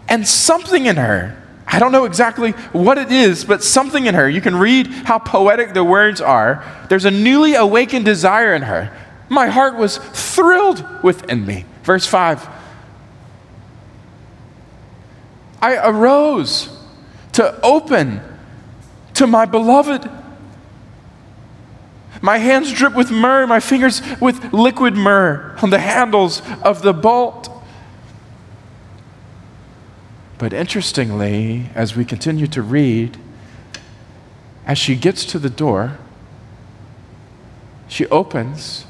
[0.10, 4.30] And something in her, I don't know exactly what it is, but something in her,
[4.30, 6.64] you can read how poetic the words are.
[6.90, 8.92] There's a newly awakened desire in her.
[9.30, 11.66] My heart was thrilled within me.
[11.84, 12.48] Verse 5
[15.62, 16.79] I arose
[17.34, 18.22] to open
[19.14, 20.10] to my beloved.
[22.22, 26.94] My hands drip with myrrh, my fingers with liquid myrrh on the handles of the
[26.94, 27.50] bolt.
[30.38, 33.18] But interestingly, as we continue to read,
[34.66, 35.98] as she gets to the door,
[37.88, 38.86] she opens,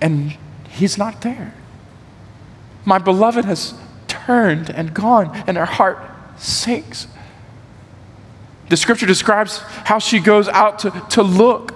[0.00, 0.36] and
[0.68, 1.54] he's not there.
[2.84, 3.74] My beloved has
[4.30, 5.98] turned and gone, and her heart
[6.36, 7.08] sinks.
[8.68, 11.74] The scripture describes how she goes out to, to look.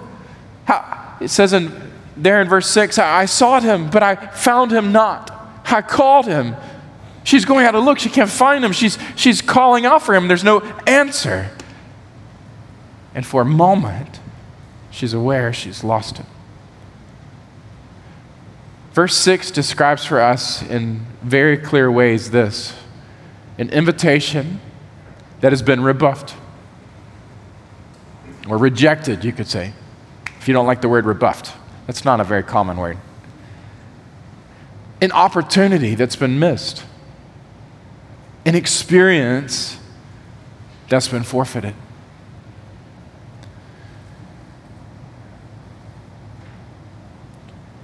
[0.63, 1.69] How, it says in,
[2.15, 5.31] there in verse 6 I sought him, but I found him not.
[5.65, 6.55] I called him.
[7.25, 7.99] She's going out to look.
[7.99, 8.71] She can't find him.
[8.71, 10.29] She's, she's calling out for him.
[10.29, 11.49] There's no answer.
[13.13, 14.21] And for a moment,
[14.91, 16.27] she's aware she's lost him.
[18.95, 22.73] Verse 6 describes for us in very clear ways this
[23.57, 24.61] an invitation
[25.41, 26.33] that has been rebuffed
[28.47, 29.73] or rejected, you could say,
[30.39, 31.51] if you don't like the word rebuffed.
[31.87, 32.97] That's not a very common word.
[35.01, 36.85] An opportunity that's been missed,
[38.45, 39.77] an experience
[40.87, 41.75] that's been forfeited.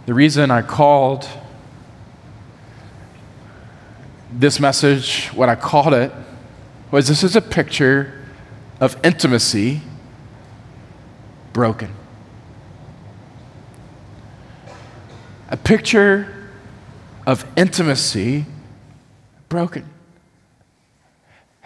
[0.05, 1.27] The reason I called
[4.33, 6.11] this message what I called it
[6.89, 8.25] was this is a picture
[8.79, 9.81] of intimacy
[11.53, 11.93] broken.
[15.49, 16.49] A picture
[17.27, 18.45] of intimacy
[19.49, 19.87] broken.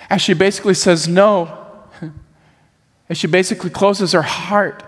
[0.09, 1.67] As she basically says no,
[3.09, 4.83] as she basically closes her heart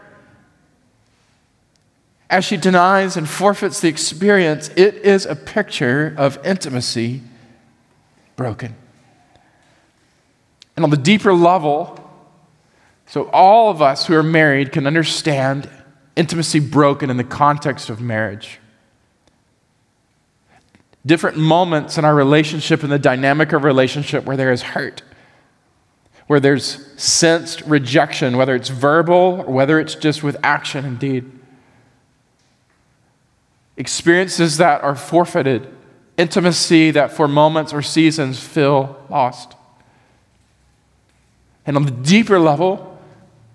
[2.29, 7.21] as she denies and forfeits the experience, it is a picture of intimacy
[8.35, 8.75] broken.
[10.75, 12.03] And on the deeper level,
[13.05, 15.69] so all of us who are married can understand
[16.15, 18.59] intimacy broken in the context of marriage.
[21.05, 25.01] Different moments in our relationship, in the dynamic of relationship where there is hurt,
[26.27, 31.36] where there's sensed rejection, whether it's verbal or whether it's just with action indeed
[33.77, 35.67] experiences that are forfeited,
[36.17, 39.53] intimacy that for moments or seasons feel lost.
[41.65, 42.99] And on the deeper level,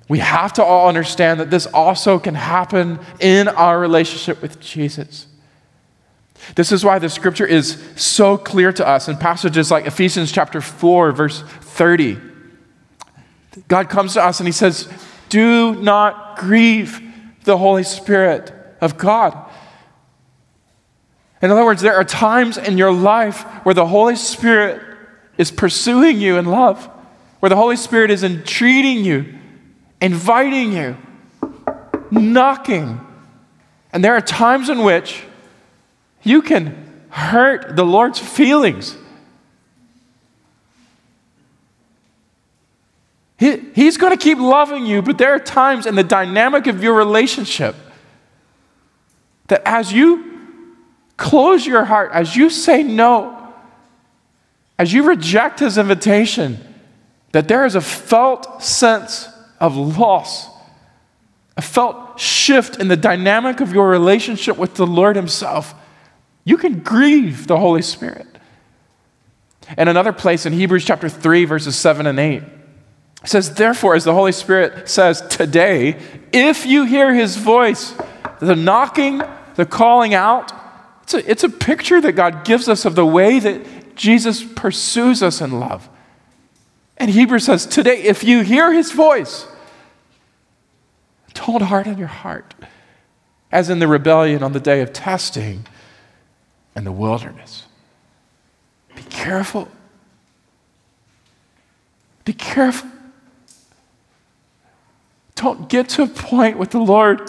[0.09, 5.27] we have to all understand that this also can happen in our relationship with Jesus.
[6.55, 10.61] This is why the scripture is so clear to us in passages like Ephesians chapter
[10.61, 12.19] 4, verse 30.
[13.69, 14.93] God comes to us and he says,
[15.29, 17.01] Do not grieve
[17.45, 19.51] the Holy Spirit of God.
[21.43, 24.81] In other words, there are times in your life where the Holy Spirit
[25.37, 26.89] is pursuing you in love,
[27.41, 29.35] where the Holy Spirit is entreating you,
[30.01, 30.97] inviting you,
[32.13, 33.01] knocking.
[33.93, 35.25] And there are times in which
[36.23, 38.97] you can hurt the Lord's feelings.
[43.37, 46.85] He, he's going to keep loving you, but there are times in the dynamic of
[46.85, 47.75] your relationship
[49.49, 50.32] that as you
[51.23, 53.55] close your heart, as you say no,
[54.77, 56.59] as you reject his invitation,
[57.31, 59.29] that there is a felt sense
[59.61, 60.49] of loss,
[61.57, 65.75] a felt shift in the dynamic of your relationship with the Lord himself.
[66.45, 68.27] You can grieve the Holy Spirit.
[69.77, 72.43] And another place in Hebrews chapter 3, verses 7 and 8
[73.25, 75.97] says, Therefore, as the Holy Spirit says today,
[76.33, 77.95] if you hear his voice,
[78.41, 79.23] the knocking,
[79.55, 80.53] the calling out,
[81.03, 85.23] it's a, it's a picture that God gives us of the way that Jesus pursues
[85.23, 85.89] us in love.
[86.97, 89.47] And Hebrews says, Today, if you hear his voice,
[91.35, 92.55] don't harden your heart,
[93.51, 95.67] as in the rebellion on the day of testing
[96.77, 97.65] in the wilderness.
[98.95, 99.69] Be careful.
[102.25, 102.89] Be careful.
[105.35, 107.29] Don't get to a point with the Lord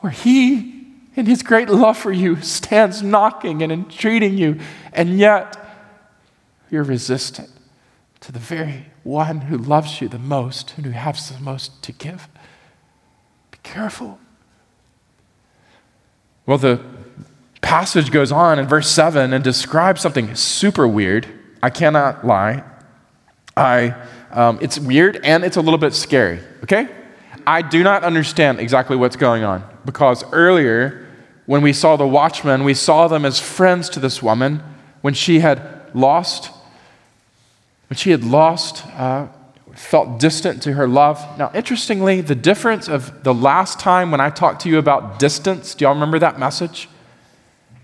[0.00, 0.75] where He,
[1.16, 4.60] in His great love for you, stands knocking and entreating you,
[4.92, 5.56] and yet
[6.70, 7.50] you're resistant
[8.20, 11.92] to the very one who loves you the most and who has the most to
[11.92, 12.28] give.
[13.50, 14.18] Be careful.
[16.44, 16.80] Well, the
[17.60, 21.26] passage goes on in verse 7 and describes something super weird.
[21.62, 22.62] I cannot lie.
[23.56, 23.94] I,
[24.30, 26.88] um, it's weird and it's a little bit scary, okay?
[27.46, 31.05] I do not understand exactly what's going on because earlier,
[31.46, 34.62] when we saw the watchmen, we saw them as friends to this woman
[35.00, 35.60] when she had
[35.94, 36.50] lost,
[37.88, 39.28] when she had lost, uh,
[39.74, 41.24] felt distant to her love.
[41.38, 45.74] Now, interestingly, the difference of the last time when I talked to you about distance,
[45.74, 46.88] do y'all remember that message?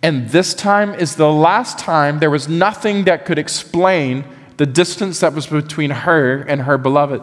[0.02, 4.24] And this time is the last time there was nothing that could explain
[4.56, 7.22] the distance that was between her and her beloved.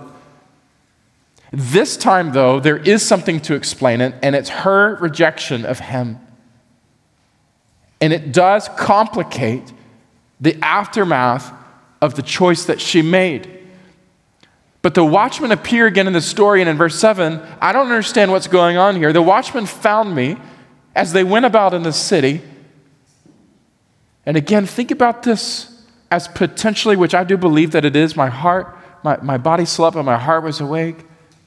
[1.51, 6.19] This time, though, there is something to explain it, and it's her rejection of him.
[8.01, 9.73] And it does complicate
[10.39, 11.51] the aftermath
[12.01, 13.57] of the choice that she made.
[14.81, 18.31] But the watchmen appear again in the story, and in verse 7, I don't understand
[18.31, 19.11] what's going on here.
[19.11, 20.37] The watchmen found me
[20.95, 22.41] as they went about in the city
[24.29, 25.75] and again, think about this
[26.11, 29.95] as potentially, which I do believe that it is, my heart, my, my body slept,
[29.95, 30.97] but my heart was awake,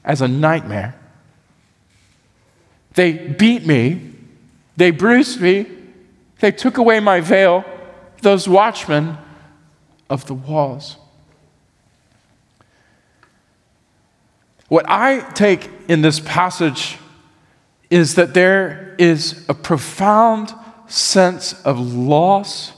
[0.03, 0.93] as a nightmare.
[2.95, 4.11] They beat me,
[4.75, 5.65] they bruised me,
[6.43, 7.63] they took away my veil,
[8.21, 9.17] those watchmen
[10.09, 10.97] of the walls.
[14.67, 16.97] What I take in this passage
[17.89, 20.53] is that there is a profound
[20.85, 22.73] sense of loss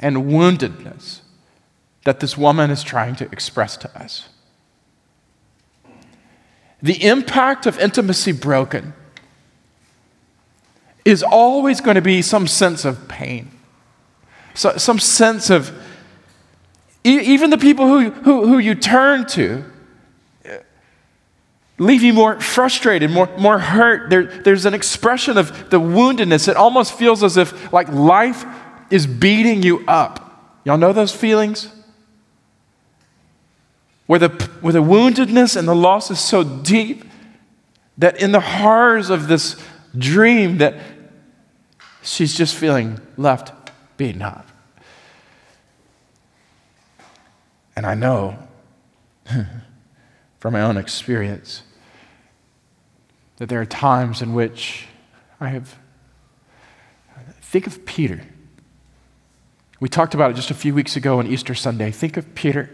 [0.00, 1.20] and woundedness
[2.02, 4.28] that this woman is trying to express to us.
[6.82, 8.92] The impact of intimacy broken
[11.04, 13.50] is always going to be some sense of pain,
[14.54, 15.72] so, some sense of,
[17.04, 19.64] even the people who, who, who you turn to
[21.82, 24.08] leave you more frustrated, more, more hurt.
[24.08, 26.48] There, there's an expression of the woundedness.
[26.48, 28.44] It almost feels as if like life
[28.90, 30.60] is beating you up.
[30.64, 31.68] Y'all know those feelings?
[34.06, 34.28] Where the,
[34.60, 37.04] where the woundedness and the loss is so deep
[37.98, 39.60] that in the horrors of this
[39.96, 40.76] dream that
[42.02, 43.52] she's just feeling left
[43.96, 44.48] beaten up.
[47.74, 48.36] And I know
[50.38, 51.62] from my own experience
[53.36, 54.86] that there are times in which
[55.40, 55.76] I have.
[57.40, 58.22] Think of Peter.
[59.80, 61.90] We talked about it just a few weeks ago on Easter Sunday.
[61.90, 62.70] Think of Peter.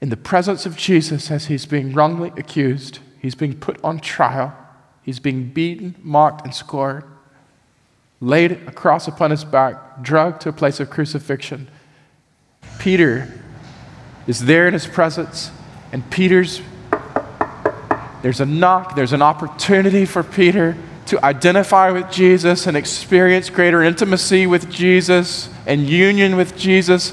[0.00, 4.54] In the presence of Jesus, as he's being wrongly accused, he's being put on trial,
[5.02, 7.04] he's being beaten, mocked, and scored,
[8.20, 11.68] laid a cross upon his back, dragged to a place of crucifixion.
[12.78, 13.32] Peter
[14.26, 15.50] is there in his presence,
[15.92, 16.60] and Peter's
[18.22, 23.82] there's a knock, there's an opportunity for Peter to identify with Jesus and experience greater
[23.82, 27.12] intimacy with Jesus and union with Jesus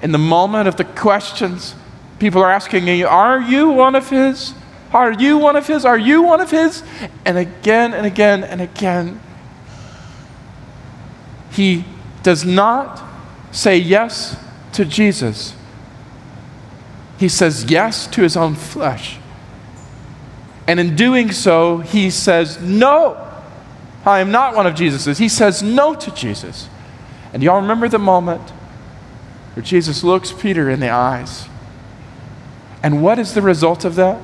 [0.00, 1.74] in the moment of the questions
[2.18, 4.54] People are asking Are you one of His?
[4.94, 5.84] Are you one of His?
[5.84, 6.84] Are you one of His?
[7.24, 9.20] And again and again and again,
[11.50, 11.84] He
[12.22, 13.02] does not
[13.50, 14.36] say yes
[14.72, 15.56] to Jesus.
[17.18, 19.18] He says yes to His own flesh.
[20.68, 23.20] And in doing so, He says, No,
[24.06, 25.18] I am not one of Jesus's.
[25.18, 26.68] He says no to Jesus.
[27.32, 28.50] And y'all remember the moment
[29.54, 31.48] where Jesus looks Peter in the eyes.
[32.80, 34.20] And what is the result of that?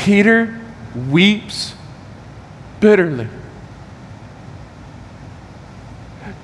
[0.00, 0.58] Peter
[1.10, 1.74] weeps
[2.80, 3.28] bitterly.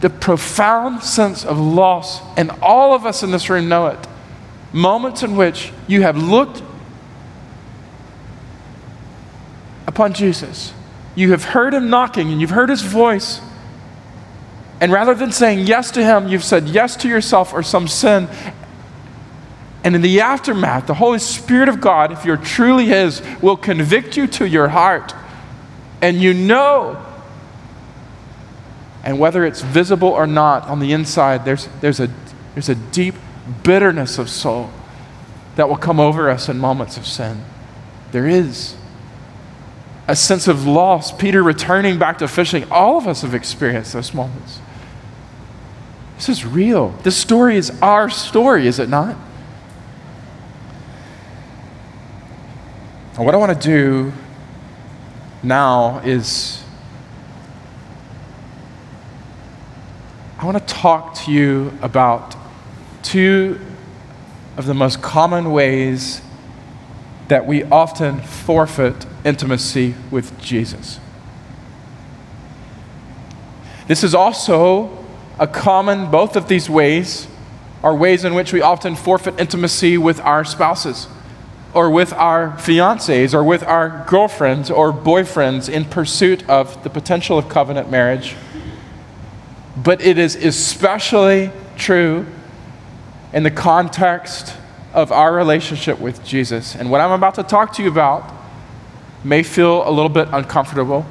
[0.03, 4.07] The profound sense of loss, and all of us in this room know it.
[4.75, 6.63] Moments in which you have looked
[9.87, 10.75] upon Jesus,
[11.15, 13.41] you have heard him knocking, and you've heard his voice,
[14.83, 18.29] and rather than saying yes to Him, you've said yes to yourself or some sin.
[19.87, 24.17] And in the aftermath, the Holy Spirit of God, if you're truly His, will convict
[24.17, 25.15] you to your heart.
[26.03, 27.01] And you know,
[29.05, 32.11] and whether it's visible or not on the inside, there's, there's, a,
[32.55, 33.15] there's a deep
[33.63, 34.71] bitterness of soul
[35.55, 37.45] that will come over us in moments of sin.
[38.11, 38.75] There is
[40.09, 41.13] a sense of loss.
[41.13, 44.59] Peter returning back to fishing, all of us have experienced those moments.
[46.17, 46.89] This is real.
[47.05, 49.17] This story is our story, is it not?
[53.17, 54.13] And what I want to do
[55.43, 56.63] now is
[60.39, 62.37] I want to talk to you about
[63.03, 63.59] two
[64.59, 66.21] of the most common ways
[67.29, 71.01] that we often forfeit intimacy with Jesus.
[73.89, 75.07] This is also
[75.39, 77.29] a common, both of these ways
[77.83, 81.09] are ways in which we often forfeit intimacy with our spouses
[81.75, 87.37] or with our fiancés or with our girlfriends or boyfriends in pursuit of the potential
[87.39, 88.35] of covenant marriage.
[89.77, 92.27] But it is especially true
[93.33, 94.55] in the context
[94.95, 96.75] of our relationship with Jesus.
[96.75, 98.33] And what I'm about to talk to you about
[99.23, 101.05] may feel a little bit uncomfortable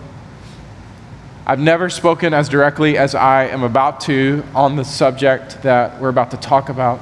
[1.47, 6.09] I've never spoken as directly as I am about to on the subject that we're
[6.09, 6.99] about to talk about,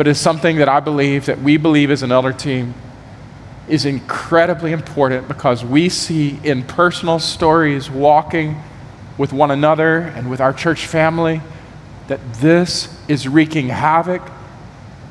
[0.00, 2.72] but it's something that I believe, that we believe as an elder team,
[3.68, 8.58] is incredibly important because we see in personal stories walking
[9.18, 11.42] with one another and with our church family
[12.08, 14.22] that this is wreaking havoc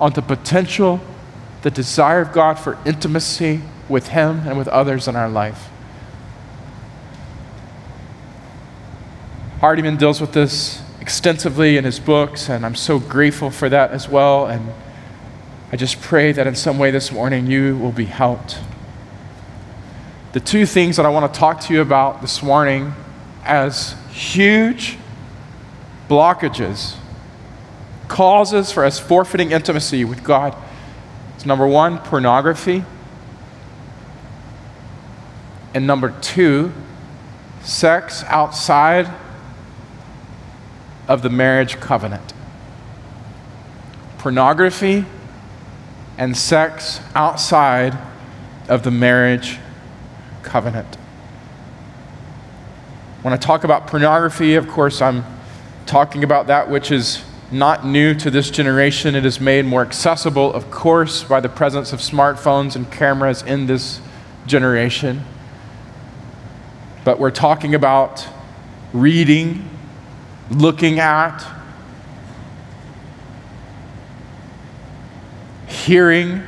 [0.01, 0.99] on the potential,
[1.61, 5.69] the desire of God for intimacy with Him and with others in our life.
[9.59, 14.07] Hardiman deals with this extensively in his books, and I'm so grateful for that as
[14.09, 14.47] well.
[14.47, 14.71] And
[15.71, 18.59] I just pray that in some way this morning you will be helped.
[20.33, 22.93] The two things that I want to talk to you about this morning
[23.43, 24.97] as huge
[26.09, 26.95] blockages,
[28.07, 30.55] causes for us forfeiting intimacy with God.
[31.35, 32.83] It's number one, pornography.
[35.73, 36.73] And number two,
[37.61, 39.07] sex outside
[41.09, 42.33] of the marriage covenant
[44.19, 45.05] pornography
[46.17, 47.97] and sex outside
[48.67, 49.57] of the marriage
[50.43, 50.95] covenant.
[53.21, 55.23] When I talk about pornography, of course, I'm
[55.85, 59.15] talking about that which is not new to this generation.
[59.15, 63.65] It is made more accessible, of course, by the presence of smartphones and cameras in
[63.65, 64.01] this
[64.45, 65.23] generation.
[67.05, 68.27] But we're talking about
[68.93, 69.69] reading
[70.49, 71.43] looking at,
[75.67, 76.43] hearing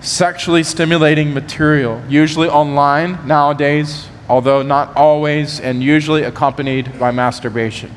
[0.00, 7.90] sexually stimulating material, usually online nowadays, although not always, and usually accompanied by masturbation.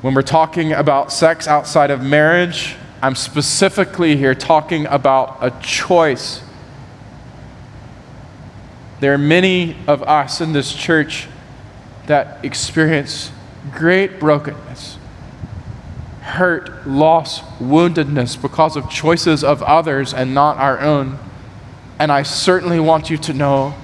[0.00, 6.42] When we're talking about sex outside of marriage, I'm specifically here talking about a choice.
[8.98, 11.28] There are many of us in this church
[12.06, 13.30] that experience
[13.70, 14.98] great brokenness,
[16.22, 21.18] hurt, loss, woundedness because of choices of others and not our own.
[21.98, 23.74] And I certainly want you to know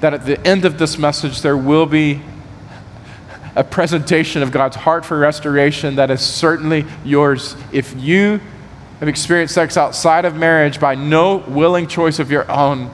[0.00, 2.20] that at the end of this message, there will be
[3.54, 7.56] a presentation of God's heart for restoration that is certainly yours.
[7.72, 8.40] If you
[9.00, 12.90] have experienced sex outside of marriage by no willing choice of your own,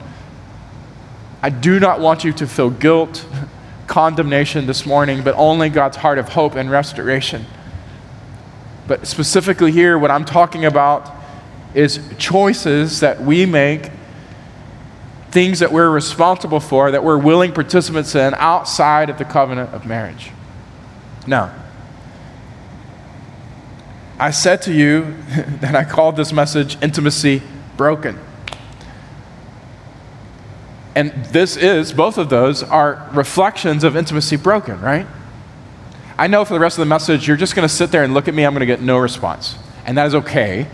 [1.41, 3.25] I do not want you to feel guilt
[3.93, 7.45] condemnation this morning, but only God's heart of hope and restoration.
[8.87, 11.13] But specifically here, what I'm talking about
[11.75, 13.91] is choices that we make,
[15.29, 19.85] things that we're responsible for, that we're willing participants in outside of the covenant of
[19.85, 20.31] marriage.
[21.27, 21.53] Now,
[24.17, 25.15] I said to you
[25.59, 27.43] that I called this message Intimacy
[27.77, 28.19] Broken.
[30.95, 35.07] And this is, both of those are reflections of intimacy broken, right?
[36.17, 38.13] I know for the rest of the message, you're just going to sit there and
[38.13, 39.55] look at me, I'm going to get no response.
[39.85, 40.67] And that is okay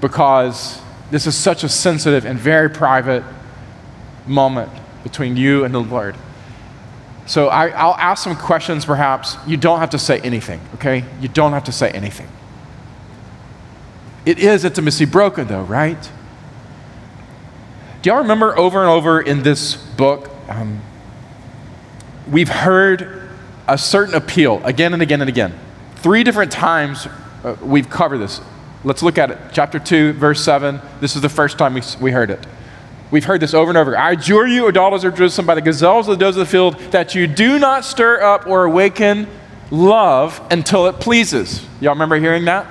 [0.00, 3.24] because this is such a sensitive and very private
[4.26, 4.70] moment
[5.02, 6.16] between you and the Lord.
[7.26, 9.36] So I, will ask some questions, perhaps.
[9.46, 11.04] You don't have to say anything, okay?
[11.20, 12.28] You don't have to say anything.
[14.26, 16.10] It is intimacy broken, though, right?
[18.02, 20.82] Do y'all remember over and over in this book, um,
[22.28, 23.30] we've heard
[23.68, 25.56] a certain appeal again and again and again.
[25.96, 27.06] Three different times
[27.44, 28.40] uh, we've covered this.
[28.82, 29.38] Let's look at it.
[29.52, 30.80] Chapter 2, verse 7.
[31.00, 32.44] This is the first time we, we heard it.
[33.12, 33.96] We've heard this over and over.
[33.96, 36.50] I adjure you, O daughters of Jerusalem, by the gazelles of the does of the
[36.50, 39.28] field, that you do not stir up or awaken
[39.70, 41.64] love until it pleases.
[41.80, 42.66] Y'all remember hearing that?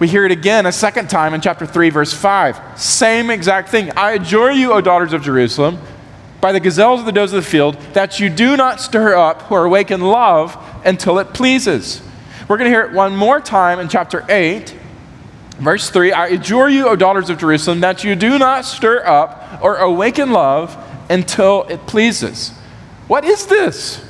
[0.00, 2.80] We hear it again a second time in chapter 3, verse 5.
[2.80, 3.90] Same exact thing.
[3.96, 5.78] I adjure you, O daughters of Jerusalem,
[6.40, 9.50] by the gazelles of the does of the field, that you do not stir up
[9.50, 12.02] or awaken love until it pleases.
[12.48, 14.76] We're going to hear it one more time in chapter 8,
[15.58, 16.12] verse 3.
[16.12, 20.32] I adjure you, O daughters of Jerusalem, that you do not stir up or awaken
[20.32, 20.76] love
[21.08, 22.50] until it pleases.
[23.06, 24.04] What is this?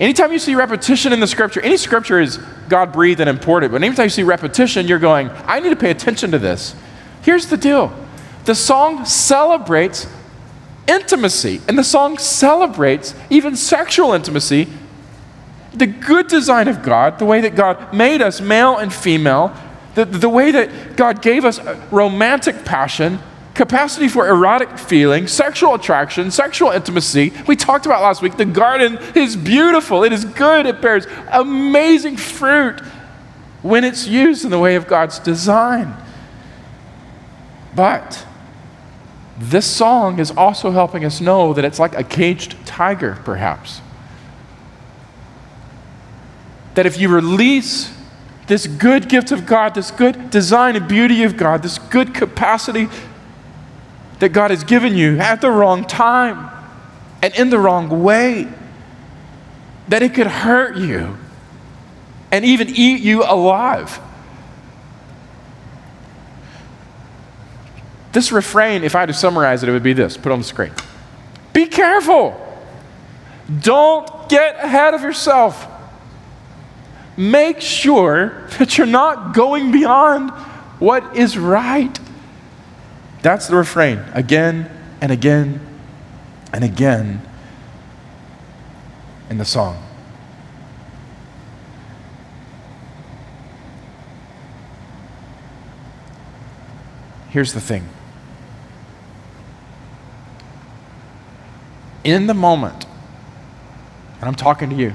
[0.00, 2.38] Anytime you see repetition in the scripture, any scripture is
[2.68, 3.72] God breathed and imported.
[3.72, 6.74] but anytime you see repetition, you're going, I need to pay attention to this.
[7.22, 7.92] Here's the deal
[8.44, 10.06] the song celebrates
[10.86, 14.68] intimacy, and the song celebrates even sexual intimacy.
[15.72, 19.52] The good design of God, the way that God made us male and female,
[19.94, 23.18] the, the way that God gave us uh, romantic passion,
[23.54, 27.32] capacity for erotic feeling, sexual attraction, sexual intimacy.
[27.46, 28.36] We talked about last week.
[28.36, 32.80] The garden is beautiful, it is good, it bears amazing fruit
[33.62, 35.96] when it's used in the way of God's design.
[37.74, 38.26] But
[39.38, 43.80] this song is also helping us know that it's like a caged tiger, perhaps.
[46.74, 47.92] That if you release
[48.46, 52.88] this good gift of God, this good design and beauty of God, this good capacity
[54.24, 56.50] that God has given you at the wrong time
[57.20, 58.48] and in the wrong way,
[59.88, 61.18] that it could hurt you
[62.32, 64.00] and even eat you alive.
[68.12, 70.44] This refrain, if I had to summarize it, it would be this put on the
[70.46, 70.72] screen.
[71.52, 72.34] Be careful.
[73.60, 75.66] Don't get ahead of yourself.
[77.18, 80.30] Make sure that you're not going beyond
[80.80, 81.98] what is right.
[83.24, 84.70] That's the refrain again
[85.00, 85.58] and again
[86.52, 87.26] and again
[89.30, 89.82] in the song.
[97.30, 97.88] Here's the thing
[102.04, 102.84] in the moment,
[104.16, 104.92] and I'm talking to you,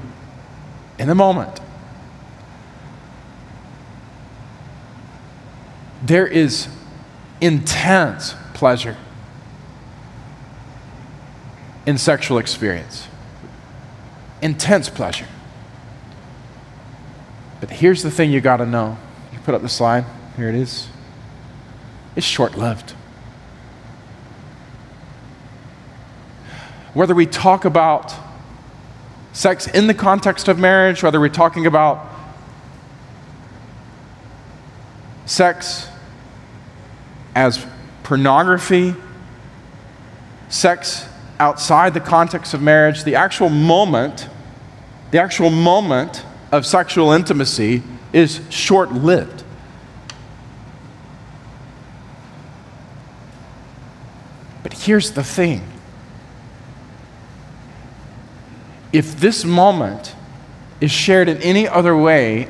[1.00, 1.58] in the moment,
[6.04, 6.68] there is
[7.40, 8.96] intense pleasure
[11.86, 13.08] in sexual experience.
[14.42, 15.26] Intense pleasure.
[17.60, 18.96] But here's the thing you got to know.
[19.32, 20.04] You put up the slide.
[20.36, 20.88] Here it is.
[22.16, 22.92] It's short lived.
[26.94, 28.14] Whether we talk about
[29.32, 32.06] sex in the context of marriage, whether we're talking about
[35.26, 35.89] sex
[37.34, 37.64] as
[38.02, 38.94] pornography,
[40.48, 41.06] sex
[41.38, 44.28] outside the context of marriage, the actual moment,
[45.10, 49.44] the actual moment of sexual intimacy is short lived.
[54.62, 55.66] But here's the thing
[58.92, 60.14] if this moment
[60.80, 62.48] is shared in any other way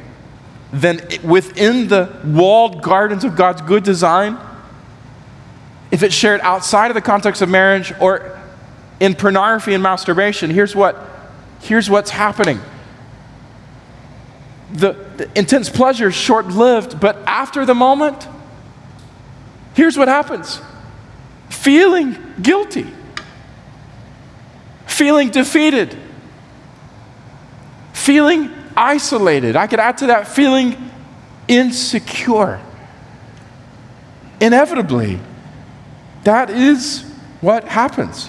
[0.72, 4.38] than within the walled gardens of God's good design,
[5.90, 8.38] if it's shared outside of the context of marriage or
[9.00, 11.08] in pornography and masturbation, here's what
[11.60, 12.60] here's what's happening.
[14.72, 18.28] The, the intense pleasure is short lived, but after the moment,
[19.74, 20.60] here's what happens
[21.48, 22.86] feeling guilty,
[24.86, 25.96] feeling defeated,
[27.92, 29.56] feeling isolated.
[29.56, 30.90] I could add to that feeling
[31.48, 32.60] insecure.
[34.40, 35.18] Inevitably,
[36.24, 37.02] that is
[37.40, 38.28] what happens.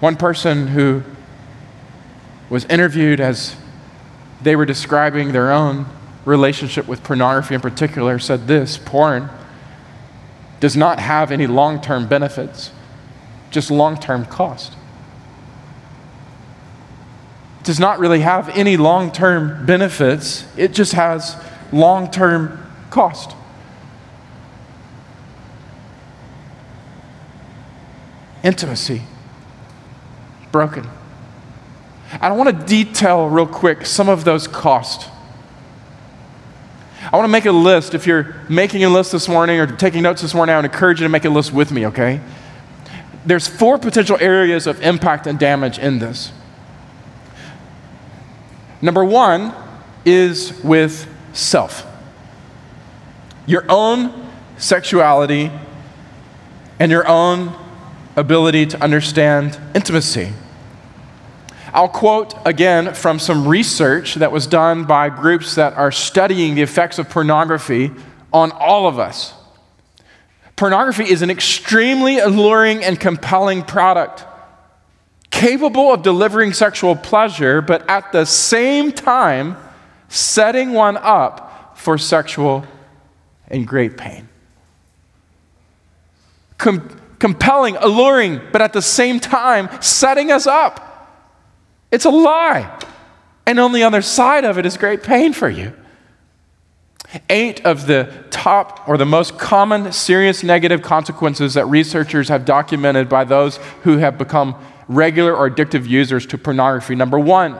[0.00, 1.02] One person who
[2.48, 3.56] was interviewed as
[4.42, 5.86] they were describing their own
[6.24, 9.30] relationship with pornography in particular said this porn
[10.58, 12.70] does not have any long term benefits,
[13.50, 14.74] just long term cost.
[17.60, 21.36] It does not really have any long term benefits, it just has
[21.72, 22.58] long term
[22.90, 23.34] cost.
[28.42, 29.02] Intimacy,
[30.50, 30.86] broken.
[32.20, 35.06] I want to detail real quick some of those costs.
[37.12, 37.94] I want to make a list.
[37.94, 41.00] If you're making a list this morning or taking notes this morning, I would encourage
[41.00, 42.20] you to make a list with me, okay?
[43.24, 46.32] There's four potential areas of impact and damage in this.
[48.82, 49.54] Number one
[50.04, 51.86] is with self.
[53.46, 55.50] Your own sexuality
[56.78, 57.54] and your own
[58.16, 60.32] ability to understand intimacy.
[61.72, 66.62] I'll quote again from some research that was done by groups that are studying the
[66.62, 67.92] effects of pornography
[68.32, 69.34] on all of us.
[70.56, 74.24] Pornography is an extremely alluring and compelling product,
[75.30, 79.56] capable of delivering sexual pleasure, but at the same time,
[80.08, 82.66] setting one up for sexual
[83.48, 84.28] and great pain.
[87.20, 90.90] Compelling, alluring, but at the same time, setting us up
[91.90, 92.78] it's a lie.
[93.46, 95.72] And on the other side of it is great pain for you.
[97.28, 103.08] Eight of the top or the most common serious negative consequences that researchers have documented
[103.08, 104.54] by those who have become
[104.86, 106.94] regular or addictive users to pornography.
[106.94, 107.58] Number one,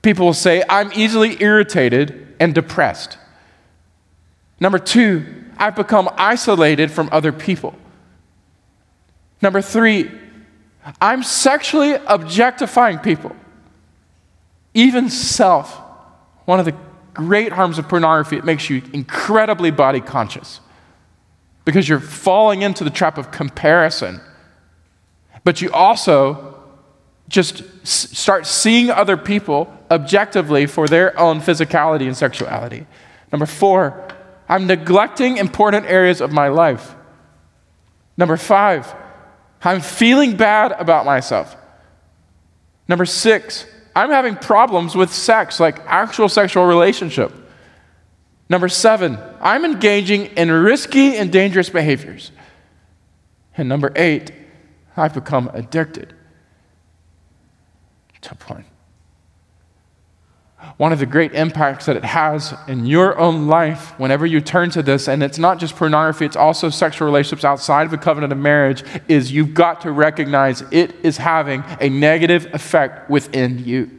[0.00, 3.18] people will say, I'm easily irritated and depressed.
[4.58, 5.26] Number two,
[5.58, 7.74] I've become isolated from other people.
[9.42, 10.10] Number three,
[11.00, 13.34] I'm sexually objectifying people.
[14.72, 15.80] Even self,
[16.44, 16.74] one of the
[17.12, 20.60] great harms of pornography, it makes you incredibly body conscious
[21.64, 24.20] because you're falling into the trap of comparison.
[25.44, 26.58] But you also
[27.28, 32.86] just start seeing other people objectively for their own physicality and sexuality.
[33.30, 34.08] Number four,
[34.48, 36.94] I'm neglecting important areas of my life.
[38.16, 38.94] Number five,
[39.64, 41.56] I'm feeling bad about myself.
[42.88, 47.32] Number six, I'm having problems with sex, like actual sexual relationship.
[48.48, 52.32] Number seven, I'm engaging in risky and dangerous behaviors.
[53.56, 54.32] And number eight,
[54.96, 56.14] I've become addicted
[58.22, 58.64] to porn.
[60.78, 64.70] One of the great impacts that it has in your own life whenever you turn
[64.70, 68.32] to this, and it's not just pornography, it's also sexual relationships outside of a covenant
[68.32, 73.90] of marriage, is you've got to recognize it is having a negative effect within you.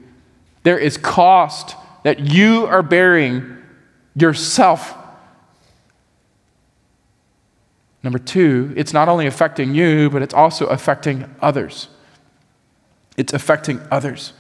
[0.64, 3.58] There is cost that you are bearing
[4.16, 4.96] yourself.
[8.02, 11.88] Number two, it's not only affecting you, but it's also affecting others.
[13.16, 14.34] It's affecting others.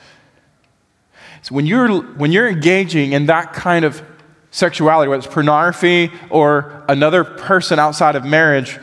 [1.43, 4.01] So when you're, when you're engaging in that kind of
[4.49, 8.79] sexuality, whether it's pornography or another person outside of marriage,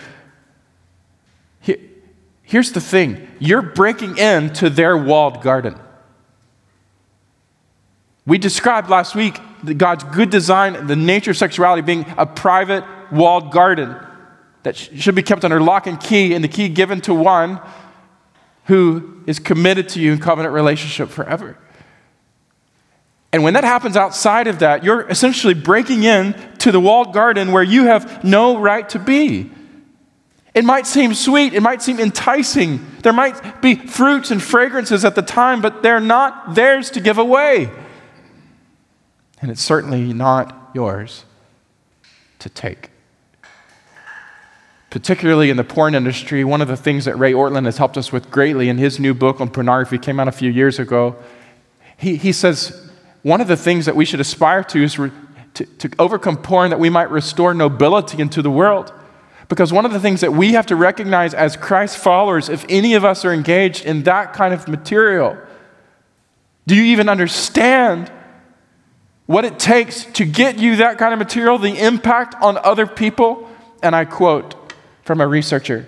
[2.42, 5.78] here's the thing you're breaking into their walled garden.
[8.26, 9.38] We described last week
[9.78, 13.96] God's good design, the nature of sexuality being a private walled garden
[14.64, 17.58] that should be kept under lock and key, and the key given to one
[18.66, 21.56] who is committed to you in covenant relationship forever.
[23.32, 27.52] And when that happens outside of that, you're essentially breaking in to the walled garden
[27.52, 29.50] where you have no right to be.
[30.52, 32.84] It might seem sweet, it might seem enticing.
[33.02, 37.18] There might be fruits and fragrances at the time, but they're not theirs to give
[37.18, 37.70] away.
[39.40, 41.24] And it's certainly not yours
[42.40, 42.90] to take.
[44.90, 48.10] Particularly in the porn industry, one of the things that Ray Ortlund has helped us
[48.10, 51.14] with greatly in his new book on pornography came out a few years ago.
[51.96, 52.89] He, he says
[53.22, 55.12] one of the things that we should aspire to is re-
[55.54, 58.92] to, to overcome porn that we might restore nobility into the world.
[59.48, 62.94] Because one of the things that we have to recognize as Christ followers, if any
[62.94, 65.36] of us are engaged in that kind of material,
[66.66, 68.12] do you even understand
[69.26, 73.48] what it takes to get you that kind of material, the impact on other people?
[73.82, 74.54] And I quote
[75.02, 75.86] from a researcher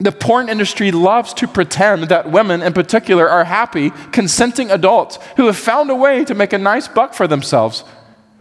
[0.00, 5.46] the porn industry loves to pretend that women in particular are happy, consenting adults who
[5.46, 7.84] have found a way to make a nice buck for themselves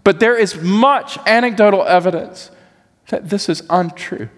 [0.07, 2.49] But there is much anecdotal evidence
[3.09, 4.29] that this is untrue.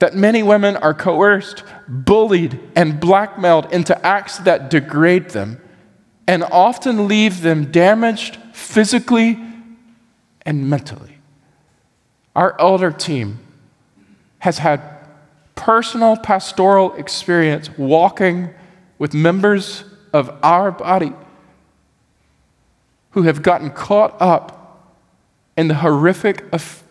[0.00, 5.60] That many women are coerced, bullied, and blackmailed into acts that degrade them
[6.26, 9.38] and often leave them damaged physically
[10.46, 11.18] and mentally.
[12.34, 13.40] Our elder team
[14.38, 14.97] has had
[15.58, 18.48] personal pastoral experience walking
[18.96, 19.82] with members
[20.12, 21.12] of our body
[23.10, 24.94] who have gotten caught up
[25.56, 26.84] in the horrific of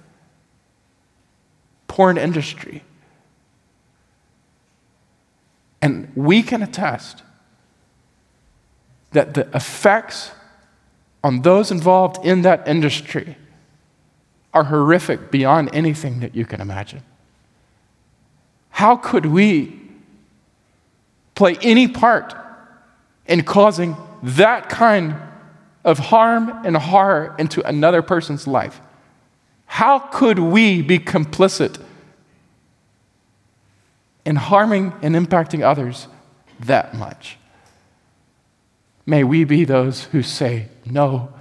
[1.88, 2.84] porn industry.
[5.82, 7.24] And we can attest
[9.12, 10.32] that the effects
[11.24, 13.38] on those involved in that industry
[14.54, 17.04] are horrific beyond anything that you can imagine.
[18.78, 19.76] How could we
[21.34, 22.36] play any part
[23.26, 25.16] in causing that kind
[25.84, 28.80] of harm and horror into another person's life?
[29.66, 31.84] How could we be complicit
[34.24, 36.08] in harming and impacting others
[36.60, 37.40] that much?
[39.08, 41.34] May we be those who say no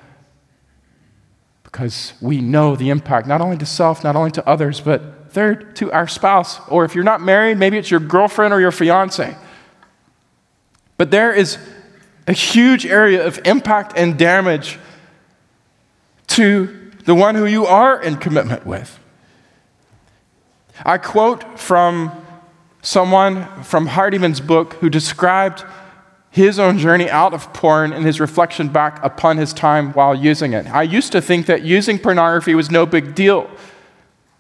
[1.65, 5.77] because we know the impact, not only to self, not only to others, but third,
[5.77, 6.67] to our spouse.
[6.69, 9.37] Or if you're not married, maybe it's your girlfriend or your fiance.
[10.97, 11.59] But there is
[12.27, 14.79] a huge area of impact and damage
[16.29, 18.99] to the one who you are in commitment with.
[20.87, 22.13] I quote from
[22.81, 25.65] someone from Hardyman's book who described
[26.31, 30.55] his own journey out of porn and his reflection back upon his time while using
[30.55, 30.67] it.
[30.67, 33.51] I used to think that using pornography was no big deal.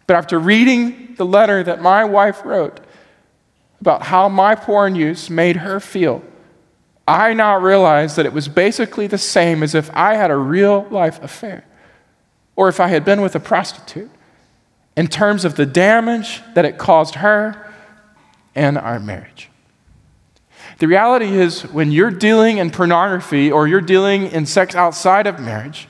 [0.07, 2.81] But after reading the letter that my wife wrote
[3.81, 6.23] about how my porn use made her feel,
[7.09, 10.87] I now realize that it was basically the same as if I had a real
[10.91, 11.65] life affair
[12.57, 14.11] or if I had been with a prostitute
[14.97, 17.73] in terms of the damage that it caused her
[18.55, 19.51] and our marriage.
[20.79, 25.39] The reality is, when you're dealing in pornography or you're dealing in sex outside of
[25.39, 25.89] marriage,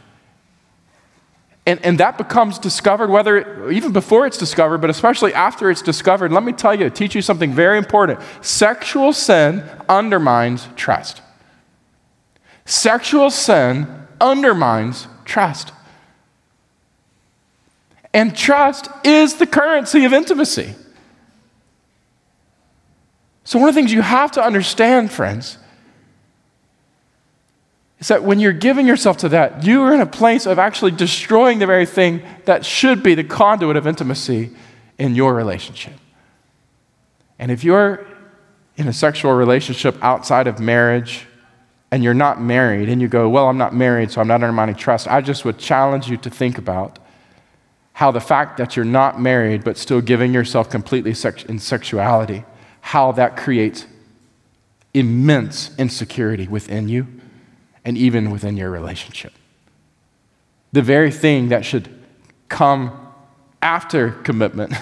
[1.66, 6.30] and, and that becomes discovered, whether even before it's discovered, but especially after it's discovered,
[6.30, 8.20] let me tell you, teach you something very important.
[8.40, 11.22] Sexual sin undermines trust.
[12.64, 13.88] Sexual sin
[14.20, 15.72] undermines trust.
[18.14, 20.74] And trust is the currency of intimacy.
[23.42, 25.58] So, one of the things you have to understand, friends,
[27.98, 30.90] is that when you're giving yourself to that, you are in a place of actually
[30.90, 34.50] destroying the very thing that should be the conduit of intimacy
[34.98, 35.94] in your relationship.
[37.38, 38.06] And if you're
[38.76, 41.26] in a sexual relationship outside of marriage
[41.90, 44.74] and you're not married and you go, Well, I'm not married, so I'm not undermining
[44.74, 46.98] trust, I just would challenge you to think about
[47.94, 51.14] how the fact that you're not married but still giving yourself completely
[51.48, 52.44] in sexuality
[52.82, 53.86] how that creates
[54.92, 57.06] immense insecurity within you
[57.86, 59.32] and even within your relationship.
[60.72, 61.88] The very thing that should
[62.48, 62.90] come
[63.62, 64.74] after commitment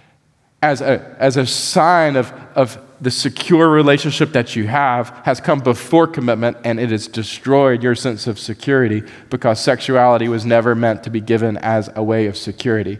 [0.62, 5.58] as a, as a sign of, of the secure relationship that you have has come
[5.58, 11.02] before commitment and it has destroyed your sense of security because sexuality was never meant
[11.02, 12.98] to be given as a way of security.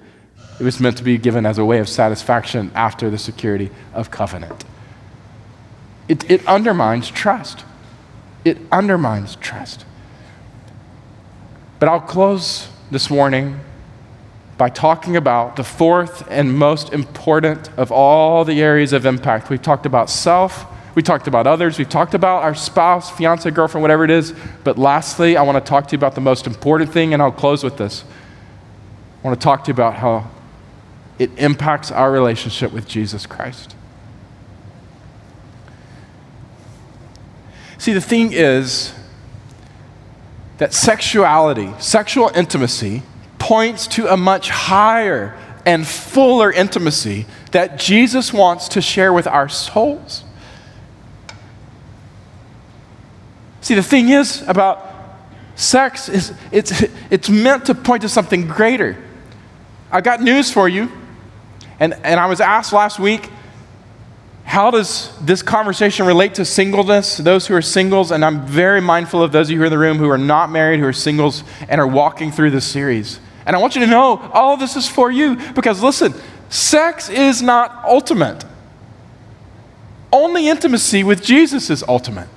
[0.58, 4.10] It was meant to be given as a way of satisfaction after the security of
[4.10, 4.64] covenant.
[6.08, 7.64] It, it undermines trust.
[8.44, 9.84] It undermines trust.
[11.78, 13.60] But I'll close this morning
[14.56, 19.50] by talking about the fourth and most important of all the areas of impact.
[19.50, 23.82] We've talked about self, we talked about others, we've talked about our spouse, fiance, girlfriend,
[23.82, 24.32] whatever it is.
[24.62, 27.32] But lastly, I want to talk to you about the most important thing, and I'll
[27.32, 28.04] close with this.
[29.22, 30.30] I want to talk to you about how
[31.18, 33.74] it impacts our relationship with Jesus Christ.
[37.84, 38.94] See, the thing is
[40.56, 43.02] that sexuality, sexual intimacy,
[43.38, 49.50] points to a much higher and fuller intimacy that Jesus wants to share with our
[49.50, 50.24] souls.
[53.60, 54.90] See, the thing is about
[55.54, 58.96] sex is it's, it's meant to point to something greater.
[59.92, 60.90] I got news for you.
[61.78, 63.28] And, and I was asked last week,
[64.44, 68.10] how does this conversation relate to singleness, those who are singles?
[68.10, 70.50] And I'm very mindful of those of you here in the room who are not
[70.50, 73.20] married, who are singles, and are walking through this series.
[73.46, 76.14] And I want you to know all of this is for you because listen,
[76.50, 78.44] sex is not ultimate.
[80.12, 82.28] Only intimacy with Jesus is ultimate.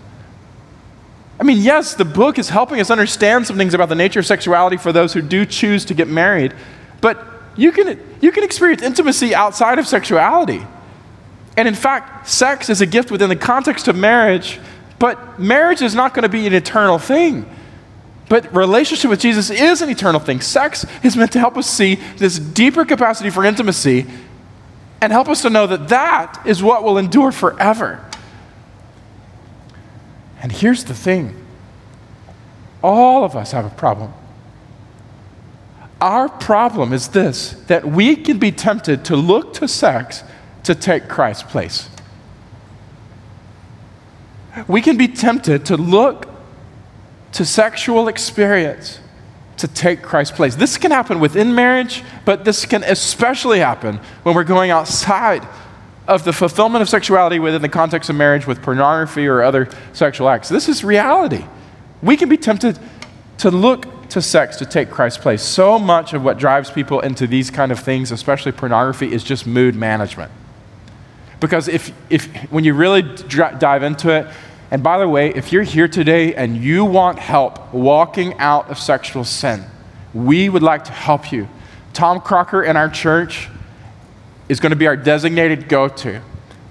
[1.40, 4.26] I mean, yes, the book is helping us understand some things about the nature of
[4.26, 6.56] sexuality for those who do choose to get married,
[7.00, 7.24] but
[7.56, 10.66] you can, you can experience intimacy outside of sexuality.
[11.58, 14.60] And in fact, sex is a gift within the context of marriage,
[15.00, 17.46] but marriage is not going to be an eternal thing.
[18.30, 20.42] But relationship with Jesus is an eternal thing.
[20.42, 24.06] Sex is meant to help us see this deeper capacity for intimacy
[25.02, 28.04] and help us to know that that is what will endure forever.
[30.42, 31.44] And here's the thing
[32.84, 34.14] all of us have a problem.
[36.00, 40.24] Our problem is this that we can be tempted to look to sex
[40.68, 41.90] to take Christ's place.
[44.68, 46.28] We can be tempted to look
[47.34, 49.00] to sexual experience
[49.58, 50.56] to take Christ's place.
[50.56, 55.48] This can happen within marriage, but this can especially happen when we're going outside
[56.06, 60.28] of the fulfillment of sexuality within the context of marriage with pornography or other sexual
[60.28, 60.50] acts.
[60.50, 61.46] This is reality.
[62.02, 62.78] We can be tempted
[63.40, 65.42] to look to sex to take Christ's place.
[65.42, 69.48] So much of what drives people into these kind of things, especially pornography, is just
[69.48, 70.32] mood management.
[71.40, 74.28] Because if, if when you really dive into it,
[74.72, 78.78] and by the way, if you're here today and you want help walking out of
[78.78, 79.64] sexual sin,
[80.14, 81.48] we would like to help you.
[81.94, 83.50] Tom Crocker in our church
[84.50, 86.22] is going to be our designated go to.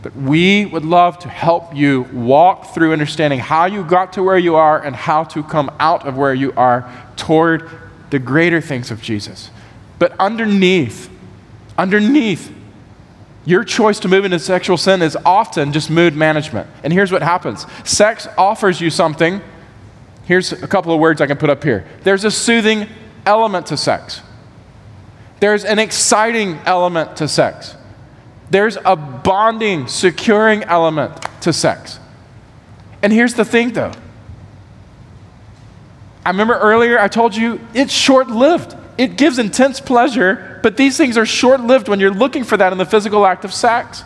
[0.02, 4.38] But we would love to help you walk through understanding how you got to where
[4.38, 7.68] you are and how to come out of where you are toward
[8.10, 9.50] the greater things of Jesus.
[9.98, 11.10] But underneath,
[11.76, 12.54] underneath,
[13.46, 16.68] your choice to move into sexual sin is often just mood management.
[16.82, 19.40] And here's what happens sex offers you something.
[20.24, 22.88] Here's a couple of words I can put up here there's a soothing
[23.24, 24.20] element to sex.
[25.38, 27.76] There's an exciting element to sex.
[28.50, 32.00] There's a bonding, securing element to sex.
[33.02, 33.92] And here's the thing though.
[36.24, 38.76] I remember earlier I told you it's short lived.
[38.98, 42.72] It gives intense pleasure, but these things are short lived when you're looking for that
[42.72, 44.04] in the physical act of sex.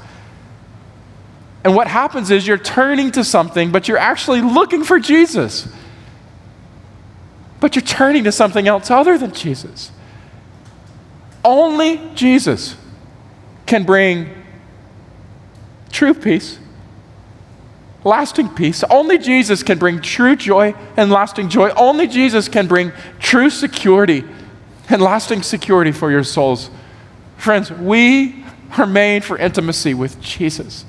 [1.62, 5.68] And what happens is you're turning to something, but you're actually looking for Jesus.
[7.61, 9.93] But you're turning to something else other than Jesus.
[11.45, 12.76] Only Jesus
[13.66, 14.28] can bring
[15.93, 16.59] true peace,
[18.03, 18.82] lasting peace.
[18.91, 21.70] Only Jesus can bring true joy and lasting joy.
[21.76, 24.24] Only Jesus can bring true security
[24.91, 26.70] and lasting security for your souls.
[27.36, 28.45] Friends, we
[28.76, 30.84] are made for intimacy with Jesus.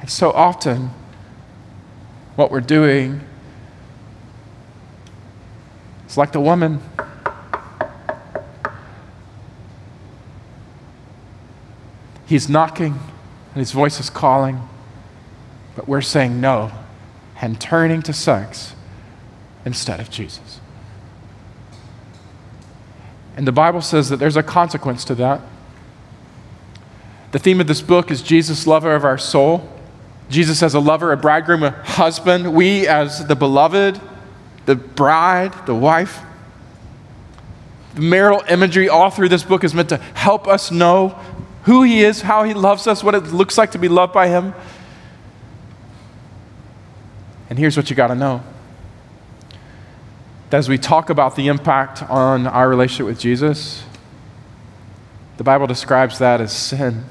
[0.00, 0.90] And so often,
[2.36, 3.20] what we're doing
[6.06, 6.80] is like the woman
[12.30, 14.60] He's knocking and his voice is calling,
[15.74, 16.70] but we're saying no
[17.42, 18.76] and turning to sex
[19.64, 20.59] instead of Jesus.
[23.36, 25.40] And the Bible says that there's a consequence to that.
[27.32, 29.68] The theme of this book is Jesus, lover of our soul.
[30.28, 32.54] Jesus as a lover, a bridegroom, a husband.
[32.54, 34.00] We as the beloved,
[34.66, 36.20] the bride, the wife.
[37.94, 41.18] The marital imagery all through this book is meant to help us know
[41.64, 44.28] who He is, how He loves us, what it looks like to be loved by
[44.28, 44.54] Him.
[47.48, 48.42] And here's what you got to know
[50.52, 53.84] as we talk about the impact on our relationship with Jesus,
[55.36, 57.04] the Bible describes that as sin.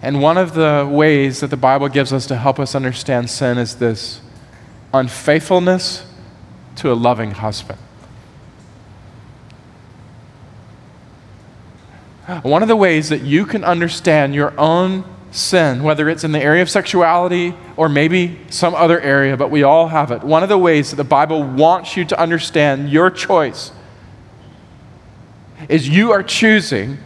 [0.00, 3.58] And one of the ways that the Bible gives us to help us understand sin
[3.58, 4.20] is this
[4.92, 6.06] unfaithfulness
[6.76, 7.78] to a loving husband.
[12.42, 15.04] One of the ways that you can understand your own
[15.34, 19.64] sin, whether it's in the area of sexuality or maybe some other area, but we
[19.64, 20.22] all have it.
[20.22, 23.72] One of the ways that the Bible wants you to understand your choice
[25.68, 26.98] is you are choosing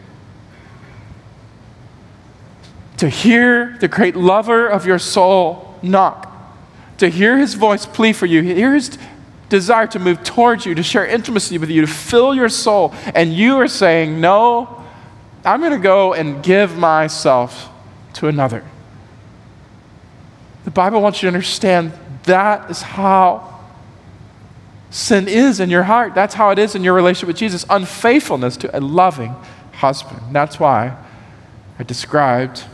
[2.98, 6.30] to hear the great lover of your soul knock,
[6.98, 8.98] to hear his voice plea for you, hear his
[9.48, 13.32] desire to move towards you, to share intimacy with you, to fill your soul, and
[13.32, 14.84] you are saying, No,
[15.46, 17.70] I'm going to go and give myself
[18.14, 18.64] to another.
[20.64, 21.92] The Bible wants you to understand
[22.24, 23.58] that is how
[24.90, 26.14] sin is in your heart.
[26.14, 27.64] That's how it is in your relationship with Jesus.
[27.70, 29.34] Unfaithfulness to a loving
[29.72, 30.20] husband.
[30.32, 30.96] That's why
[31.78, 32.64] I described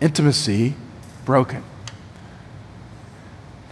[0.00, 0.74] intimacy
[1.24, 1.62] broken.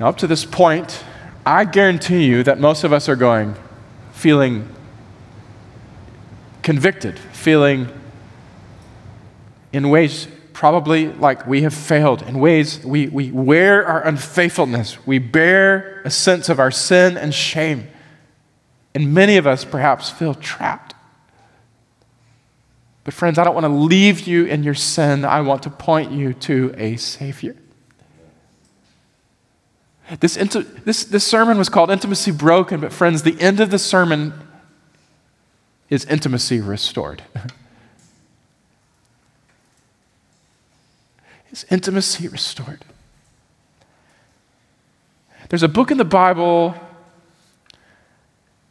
[0.00, 1.04] Now, up to this point,
[1.44, 3.54] I guarantee you that most of us are going,
[4.12, 4.68] feeling
[6.62, 7.88] convicted, feeling
[9.72, 15.18] in ways probably like we have failed in ways we, we wear our unfaithfulness, we
[15.18, 17.88] bear a sense of our sin and shame.
[18.94, 20.94] And many of us perhaps feel trapped.
[23.04, 25.24] But, friends, I don't want to leave you in your sin.
[25.24, 27.56] I want to point you to a Savior.
[30.20, 34.34] This, this, this sermon was called Intimacy Broken, but, friends, the end of the sermon
[35.88, 37.22] is intimacy restored.
[41.52, 42.84] is intimacy restored.
[45.48, 46.74] There's a book in the Bible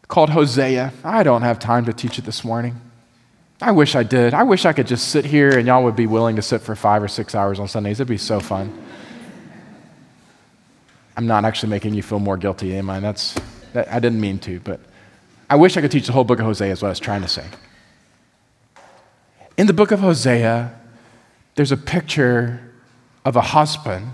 [0.07, 0.91] called Hosea.
[1.03, 2.81] I don't have time to teach it this morning.
[3.61, 4.33] I wish I did.
[4.33, 6.75] I wish I could just sit here and y'all would be willing to sit for
[6.75, 7.99] five or six hours on Sundays.
[7.99, 8.75] It'd be so fun.
[11.15, 12.99] I'm not actually making you feel more guilty, am I?
[12.99, 13.39] That's,
[13.73, 14.79] that, I didn't mean to, but
[15.49, 17.21] I wish I could teach the whole book of Hosea, is what I was trying
[17.21, 17.45] to say.
[19.57, 20.73] In the book of Hosea,
[21.53, 22.70] there's a picture
[23.23, 24.13] of a husband.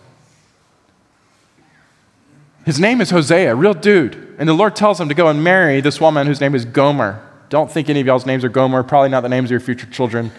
[2.66, 4.36] His name is Hosea, real dude.
[4.38, 7.24] And the Lord tells him to go and marry this woman whose name is Gomer.
[7.50, 9.88] Don't think any of y'all's names are Gomer, probably not the names of your future
[9.88, 10.32] children.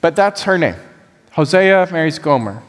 [0.00, 0.76] But that's her name.
[1.32, 2.62] Hosea marries Gomer.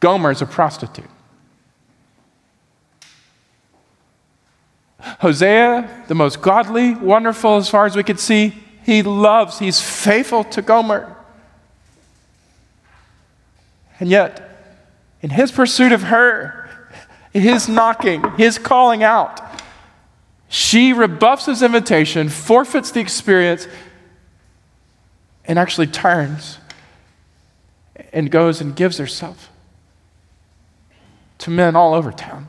[0.00, 1.08] Gomer is a prostitute.
[5.20, 8.54] Hosea, the most godly, wonderful as far as we could see,
[8.84, 11.15] he loves, he's faithful to Gomer.
[13.98, 14.42] And yet,
[15.22, 16.68] in his pursuit of her,
[17.32, 19.40] his knocking, his calling out,
[20.48, 23.66] she rebuffs his invitation, forfeits the experience,
[25.44, 26.58] and actually turns
[28.12, 29.50] and goes and gives herself
[31.38, 32.48] to men all over town.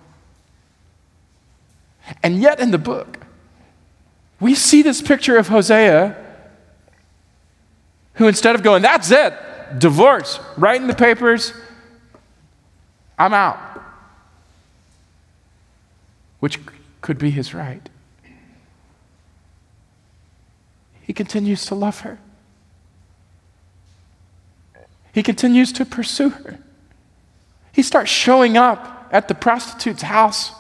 [2.24, 3.20] And yet, in the book,
[4.40, 6.16] we see this picture of Hosea
[8.14, 9.34] who, instead of going, that's it,
[9.78, 11.54] divorce, write in the papers,
[13.18, 13.58] I'm out,
[16.40, 16.60] which
[17.02, 17.90] could be his right.
[21.02, 22.20] He continues to love her.
[25.14, 26.60] He continues to pursue her.
[27.72, 30.52] He starts showing up at the prostitute's house,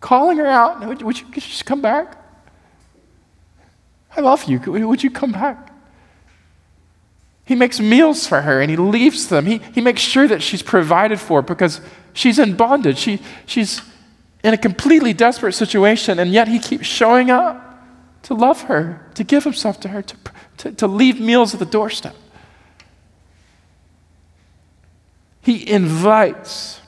[0.00, 0.84] calling her out.
[0.86, 2.16] Would, would you just come back?
[4.16, 4.58] I love you.
[4.58, 5.65] Would you come back?
[7.46, 9.46] He makes meals for her and he leaves them.
[9.46, 11.80] He, he makes sure that she's provided for because
[12.12, 12.98] she's in bondage.
[12.98, 13.80] She, she's
[14.42, 17.62] in a completely desperate situation, and yet he keeps showing up
[18.22, 20.16] to love her, to give himself to her, to,
[20.56, 22.16] to, to leave meals at the doorstep.
[25.40, 26.80] He invites,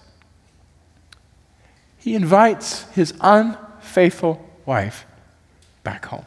[1.98, 5.06] he invites his unfaithful wife
[5.84, 6.26] back home.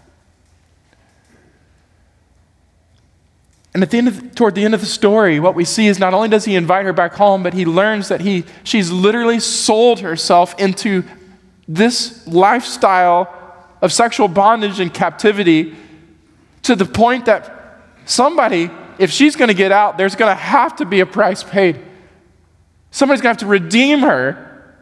[3.73, 5.97] And at the end of, toward the end of the story, what we see is
[5.97, 9.39] not only does he invite her back home, but he learns that he, she's literally
[9.39, 11.03] sold herself into
[11.67, 13.33] this lifestyle
[13.81, 15.75] of sexual bondage and captivity
[16.63, 18.69] to the point that somebody,
[18.99, 21.79] if she's going to get out, there's going to have to be a price paid.
[22.91, 24.75] Somebody's going to have to redeem her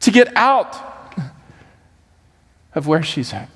[0.00, 0.76] to get out
[2.74, 3.55] of where she's at.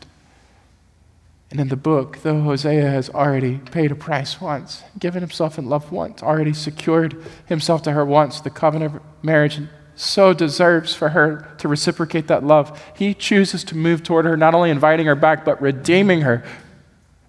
[1.50, 5.68] And in the book, though Hosea has already paid a price once, given himself in
[5.68, 10.94] love once, already secured himself to her once, the covenant of marriage, and so deserves
[10.94, 15.06] for her to reciprocate that love, he chooses to move toward her, not only inviting
[15.06, 16.44] her back, but redeeming her,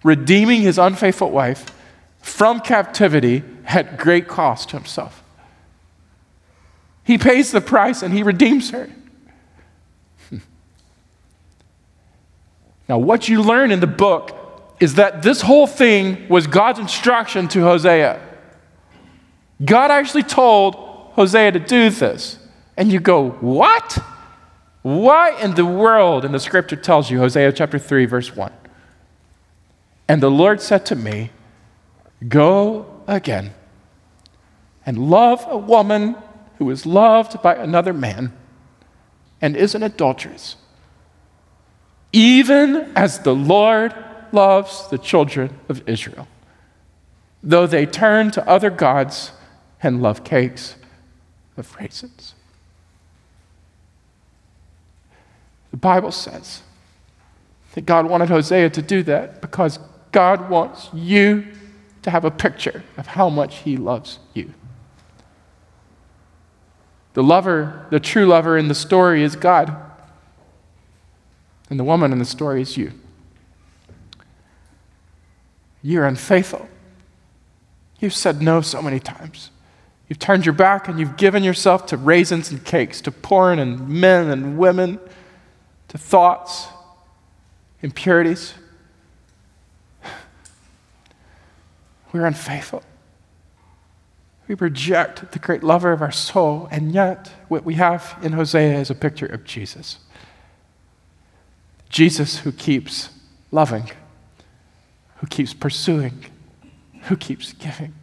[0.04, 1.66] redeeming his unfaithful wife
[2.20, 5.22] from captivity at great cost to himself.
[7.04, 8.88] He pays the price and he redeems her.
[12.92, 14.36] Now, what you learn in the book
[14.78, 18.20] is that this whole thing was God's instruction to Hosea.
[19.64, 20.74] God actually told
[21.14, 22.38] Hosea to do this.
[22.76, 23.98] And you go, What?
[24.82, 26.26] Why in the world?
[26.26, 28.52] And the scripture tells you, Hosea chapter 3, verse 1.
[30.06, 31.30] And the Lord said to me,
[32.28, 33.54] Go again
[34.84, 36.14] and love a woman
[36.58, 38.34] who is loved by another man
[39.40, 40.56] and is an adulteress
[42.12, 43.94] even as the Lord
[44.32, 46.28] loves the children of Israel,
[47.42, 49.32] though they turn to other gods
[49.82, 50.76] and love cakes
[51.56, 52.34] of raisins.
[55.70, 56.62] The Bible says
[57.74, 59.78] that God wanted Hosea to do that because
[60.12, 61.46] God wants you
[62.02, 64.52] to have a picture of how much He loves you.
[67.14, 69.74] The lover, the true lover in the story is God.
[71.72, 72.92] And the woman in the story is you.
[75.82, 76.68] You're unfaithful.
[77.98, 79.50] You've said no so many times.
[80.06, 83.88] You've turned your back and you've given yourself to raisins and cakes, to porn and
[83.88, 85.00] men and women,
[85.88, 86.68] to thoughts,
[87.80, 88.52] impurities.
[92.12, 92.82] We're unfaithful.
[94.46, 98.78] We reject the great lover of our soul, and yet what we have in Hosea
[98.78, 100.00] is a picture of Jesus.
[101.92, 103.10] Jesus who keeps
[103.50, 103.90] loving,
[105.18, 106.24] who keeps pursuing,
[107.02, 107.94] who keeps giving.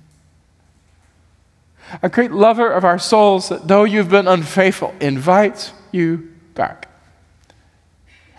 [2.04, 6.88] A great lover of our souls that, though you've been unfaithful, invites you back.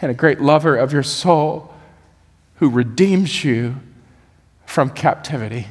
[0.00, 1.74] And a great lover of your soul
[2.56, 3.76] who redeems you
[4.64, 5.66] from captivity.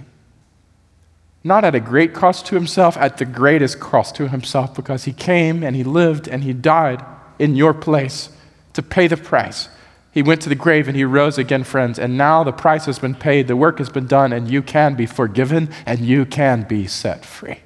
[1.41, 5.13] Not at a great cost to himself, at the greatest cost to himself, because he
[5.13, 7.01] came and he lived and he died
[7.39, 8.29] in your place
[8.73, 9.69] to pay the price.
[10.11, 12.99] He went to the grave and he rose again, friends, and now the price has
[12.99, 16.63] been paid, the work has been done, and you can be forgiven and you can
[16.63, 17.59] be set free.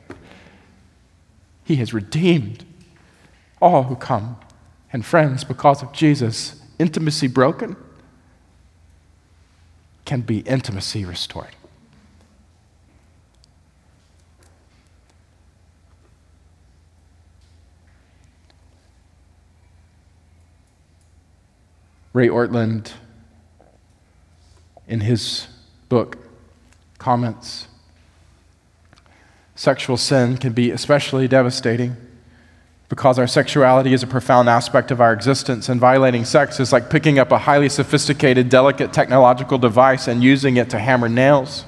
[1.63, 2.65] He has redeemed
[3.61, 4.37] all who come.
[4.91, 7.75] And friends, because of Jesus, intimacy broken
[10.05, 11.55] can be intimacy restored.
[22.13, 22.93] Ray Ortlund,
[24.87, 25.47] in his
[25.89, 26.17] book,
[26.99, 27.67] comments
[29.55, 31.95] Sexual sin can be especially devastating
[32.87, 36.91] because our sexuality is a profound aspect of our existence, and violating sex is like
[36.91, 41.65] picking up a highly sophisticated, delicate technological device and using it to hammer nails.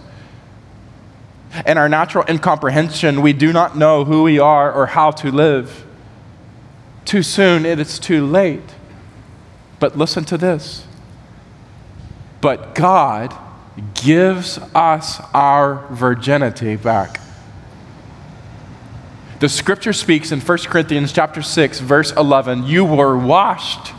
[1.65, 5.85] In our natural incomprehension, we do not know who we are or how to live.
[7.05, 8.74] Too soon, it is too late.
[9.79, 10.85] But listen to this.
[12.41, 13.35] But God
[13.93, 17.19] gives us our virginity back.
[19.39, 23.93] The scripture speaks in 1 Corinthians chapter 6 verse 11, you were washed,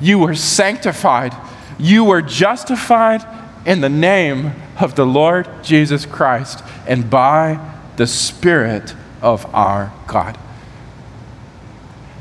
[0.00, 1.34] you were sanctified,
[1.78, 3.26] you were justified
[3.66, 7.58] in the name of the Lord Jesus Christ and by
[7.96, 10.38] the Spirit of our God.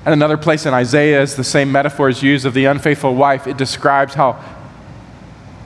[0.05, 3.47] And another place in Isaiah is the same metaphor is used of the unfaithful wife.
[3.47, 4.43] It describes how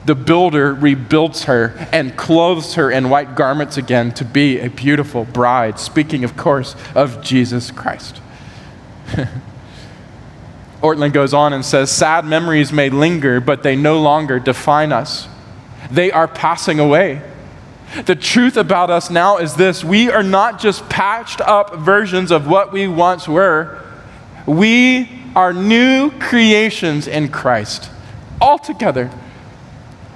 [0.04, 5.24] the builder rebuilds her and clothes her in white garments again to be a beautiful
[5.24, 8.20] bride, speaking, of course, of Jesus Christ.
[10.82, 15.26] Ortlund goes on and says, Sad memories may linger, but they no longer define us.
[15.90, 17.22] They are passing away.
[18.04, 22.46] The truth about us now is this we are not just patched up versions of
[22.46, 23.80] what we once were,
[24.46, 27.90] we are new creations in Christ
[28.40, 29.10] altogether.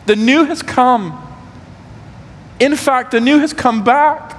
[0.07, 1.24] The new has come.
[2.61, 4.37] In fact, the new has come back,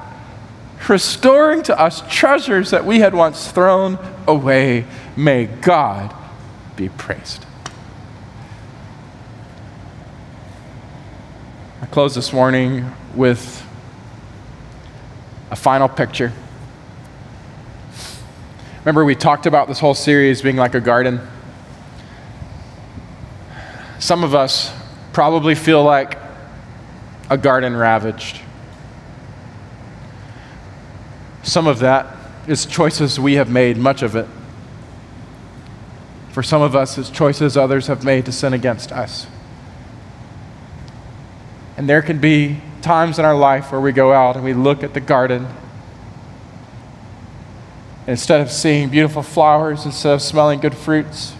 [0.87, 4.85] restoring to us treasures that we had once thrown away.
[5.15, 6.13] May God
[6.75, 7.45] be praised.
[11.81, 13.65] I close this morning with
[15.49, 16.31] a final picture.
[18.79, 21.19] Remember, we talked about this whole series being like a garden.
[23.99, 24.73] Some of us
[25.11, 26.17] probably feel like
[27.29, 28.39] a garden ravaged.
[31.43, 32.15] Some of that
[32.47, 34.27] is choices we have made, much of it.
[36.31, 39.27] For some of us, it's choices others have made to sin against us.
[41.75, 44.83] And there can be times in our life where we go out and we look
[44.83, 45.47] at the garden.
[48.09, 51.33] Instead of seeing beautiful flowers, instead of smelling good fruits,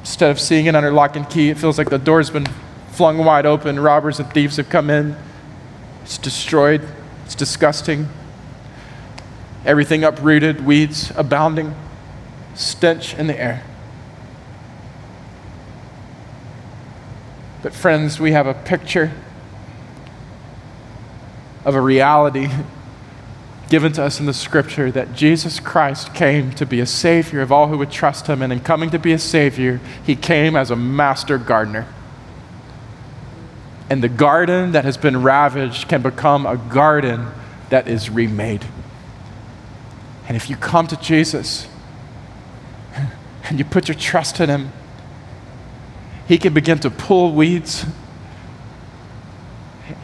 [0.00, 2.46] Instead of seeing it under lock and key, it feels like the door's been
[2.90, 3.78] flung wide open.
[3.78, 5.14] Robbers and thieves have come in.
[6.02, 6.82] It's destroyed.
[7.26, 8.08] It's disgusting.
[9.64, 11.74] Everything uprooted, weeds abounding,
[12.54, 13.62] stench in the air.
[17.62, 19.12] But, friends, we have a picture
[21.66, 22.48] of a reality
[23.70, 27.52] given to us in the scripture that Jesus Christ came to be a savior of
[27.52, 28.42] all who would trust him.
[28.42, 31.86] And in coming to be a savior, he came as a master gardener.
[33.88, 37.28] And the garden that has been ravaged can become a garden
[37.70, 38.64] that is remade.
[40.26, 41.68] And if you come to Jesus
[43.44, 44.72] and you put your trust in him,
[46.26, 47.86] he can begin to pull weeds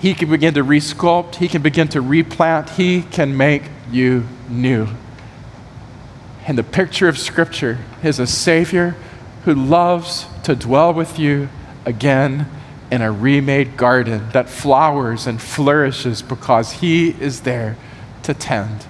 [0.01, 4.89] he can begin to resculpt, He can begin to replant, He can make you new.
[6.47, 8.95] And the picture of Scripture is a Savior
[9.45, 11.49] who loves to dwell with you
[11.85, 12.49] again
[12.91, 17.77] in a remade garden that flowers and flourishes because He is there
[18.23, 18.87] to tend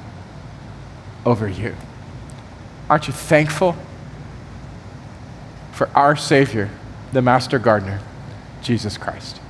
[1.25, 1.75] over you.
[2.89, 3.77] Aren't you thankful
[5.73, 6.71] for our Savior,
[7.13, 8.01] the Master Gardener,
[8.63, 9.41] Jesus Christ?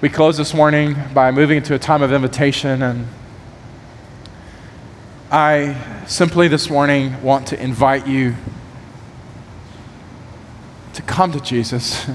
[0.00, 3.08] We close this morning by moving into a time of invitation, and
[5.28, 8.36] I simply this morning want to invite you
[10.92, 12.08] to come to Jesus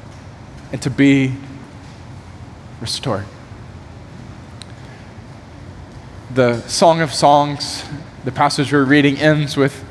[0.72, 1.34] and to be
[2.80, 3.26] restored.
[6.32, 7.84] The Song of Songs,
[8.24, 9.84] the passage we're reading, ends with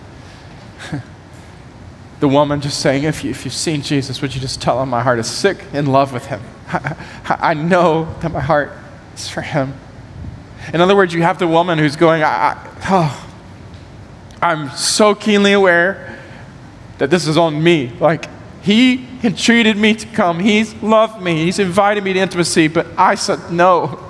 [2.21, 4.89] the woman just saying, if, you, if you've seen Jesus, would you just tell him
[4.89, 6.41] my heart is sick in love with him?
[7.25, 8.71] I, know that my heart
[9.15, 9.73] is for him.
[10.71, 13.29] In other words, you have the woman who's going, I, I, oh,
[14.41, 16.19] I'm so keenly aware
[16.99, 17.91] that this is on me.
[17.99, 18.25] Like,
[18.61, 20.39] he entreated me to come.
[20.39, 21.45] He's loved me.
[21.45, 24.05] He's invited me to intimacy, but I said no.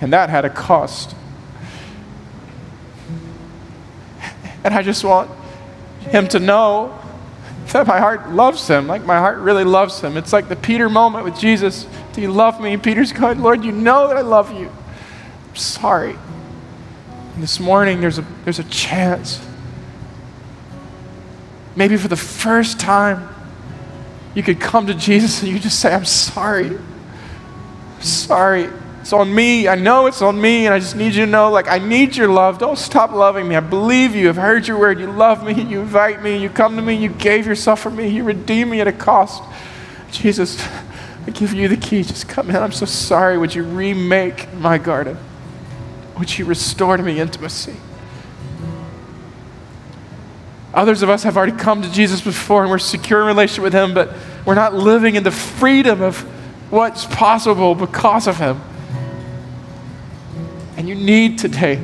[0.00, 1.16] And that had a cost.
[4.62, 5.30] And I just want
[6.10, 6.96] him to know
[7.72, 10.16] that my heart loves him, like my heart really loves him.
[10.16, 11.86] It's like the Peter moment with Jesus.
[12.12, 12.74] Do you love me?
[12.74, 14.70] And Peter's going, Lord, you know that I love you.
[15.48, 16.16] I'm sorry.
[17.34, 19.40] And this morning, there's a, there's a chance
[21.76, 23.28] maybe for the first time,
[24.34, 26.76] you could come to Jesus and you just say, I'm sorry.
[26.76, 28.70] I'm sorry.
[29.06, 29.68] It's on me.
[29.68, 32.16] I know it's on me, and I just need you to know, like, I need
[32.16, 32.58] your love.
[32.58, 33.54] Don't stop loving me.
[33.54, 34.28] I believe you.
[34.28, 34.98] I've heard your word.
[34.98, 35.52] You love me.
[35.62, 36.36] You invite me.
[36.36, 36.94] You come to me.
[36.94, 38.08] You gave yourself for me.
[38.08, 39.44] You redeem me at a cost.
[40.10, 40.60] Jesus,
[41.24, 42.02] I give you the key.
[42.02, 42.56] Just come in.
[42.56, 43.38] I'm so sorry.
[43.38, 45.16] Would you remake my garden?
[46.18, 47.76] Would you restore to me intimacy?
[50.74, 53.72] Others of us have already come to Jesus before and we're secure in relationship with
[53.72, 54.12] Him, but
[54.44, 56.22] we're not living in the freedom of
[56.72, 58.60] what's possible because of Him.
[60.76, 61.80] And you need today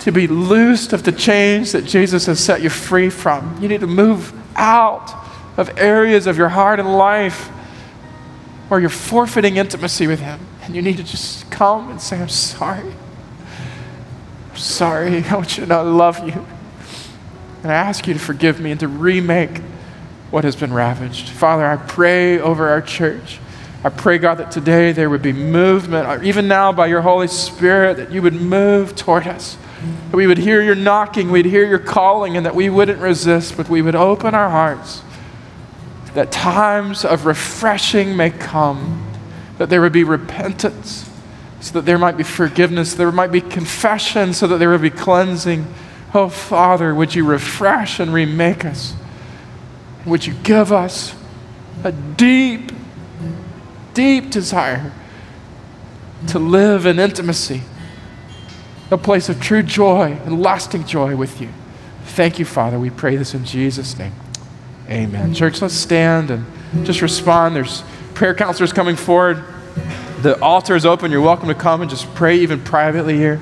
[0.00, 3.56] to be loosed of the chains that Jesus has set you free from.
[3.60, 5.14] You need to move out
[5.56, 7.48] of areas of your heart and life
[8.68, 10.40] where you're forfeiting intimacy with Him.
[10.62, 12.92] And you need to just come and say, I'm sorry.
[14.50, 15.24] I'm sorry.
[15.24, 16.44] I want you to know I love you.
[17.62, 19.58] And I ask you to forgive me and to remake
[20.30, 21.28] what has been ravaged.
[21.28, 23.38] Father, I pray over our church.
[23.84, 27.98] I pray, God, that today there would be movement, even now by your Holy Spirit,
[27.98, 29.58] that you would move toward us.
[30.10, 33.56] That we would hear your knocking, we'd hear your calling, and that we wouldn't resist,
[33.56, 35.02] but we would open our hearts.
[36.14, 39.06] That times of refreshing may come,
[39.58, 41.10] that there would be repentance,
[41.60, 44.90] so that there might be forgiveness, there might be confession, so that there would be
[44.90, 45.66] cleansing
[46.14, 48.94] Oh, Father, would you refresh and remake us?
[50.06, 51.12] Would you give us
[51.82, 52.70] a deep,
[53.94, 54.92] deep desire
[56.28, 57.62] to live in intimacy,
[58.90, 61.48] a place of true joy and lasting joy with you?
[62.04, 62.78] Thank you, Father.
[62.78, 64.12] We pray this in Jesus' name.
[64.88, 65.32] Amen.
[65.34, 66.44] Church, let's stand and
[66.84, 67.56] just respond.
[67.56, 67.82] There's
[68.14, 69.42] prayer counselors coming forward.
[70.20, 71.10] The altar is open.
[71.10, 73.40] You're welcome to come and just pray even privately here.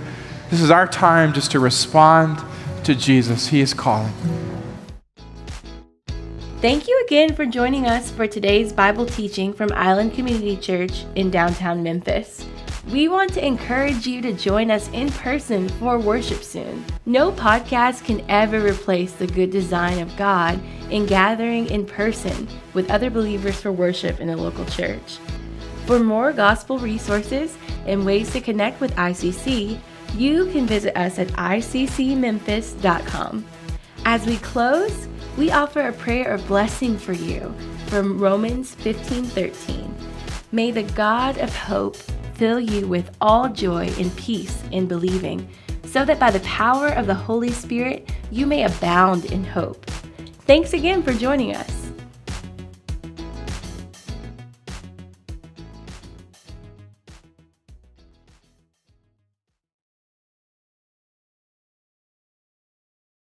[0.51, 2.43] This is our time just to respond
[2.85, 3.49] to Jesus.
[3.49, 4.12] He is calling.
[6.63, 11.29] Thank you again for joining us for today's Bible teaching from Island Community Church in
[11.29, 12.47] downtown Memphis.
[12.89, 16.85] We want to encourage you to join us in person for worship soon.
[17.05, 22.93] No podcast can ever replace the good design of God in gathering in person with
[22.93, 25.19] other believers for worship in a local church.
[25.87, 29.81] For more gospel resources and ways to connect with ICC,
[30.15, 33.47] you can visit us at iccmemphis.com.
[34.05, 37.55] As we close, we offer a prayer of blessing for you
[37.87, 39.95] from Romans 15:13.
[40.51, 41.97] May the God of hope
[42.35, 45.49] fill you with all joy and peace in believing,
[45.85, 49.87] so that by the power of the Holy Spirit you may abound in hope.
[50.47, 51.91] Thanks again for joining us.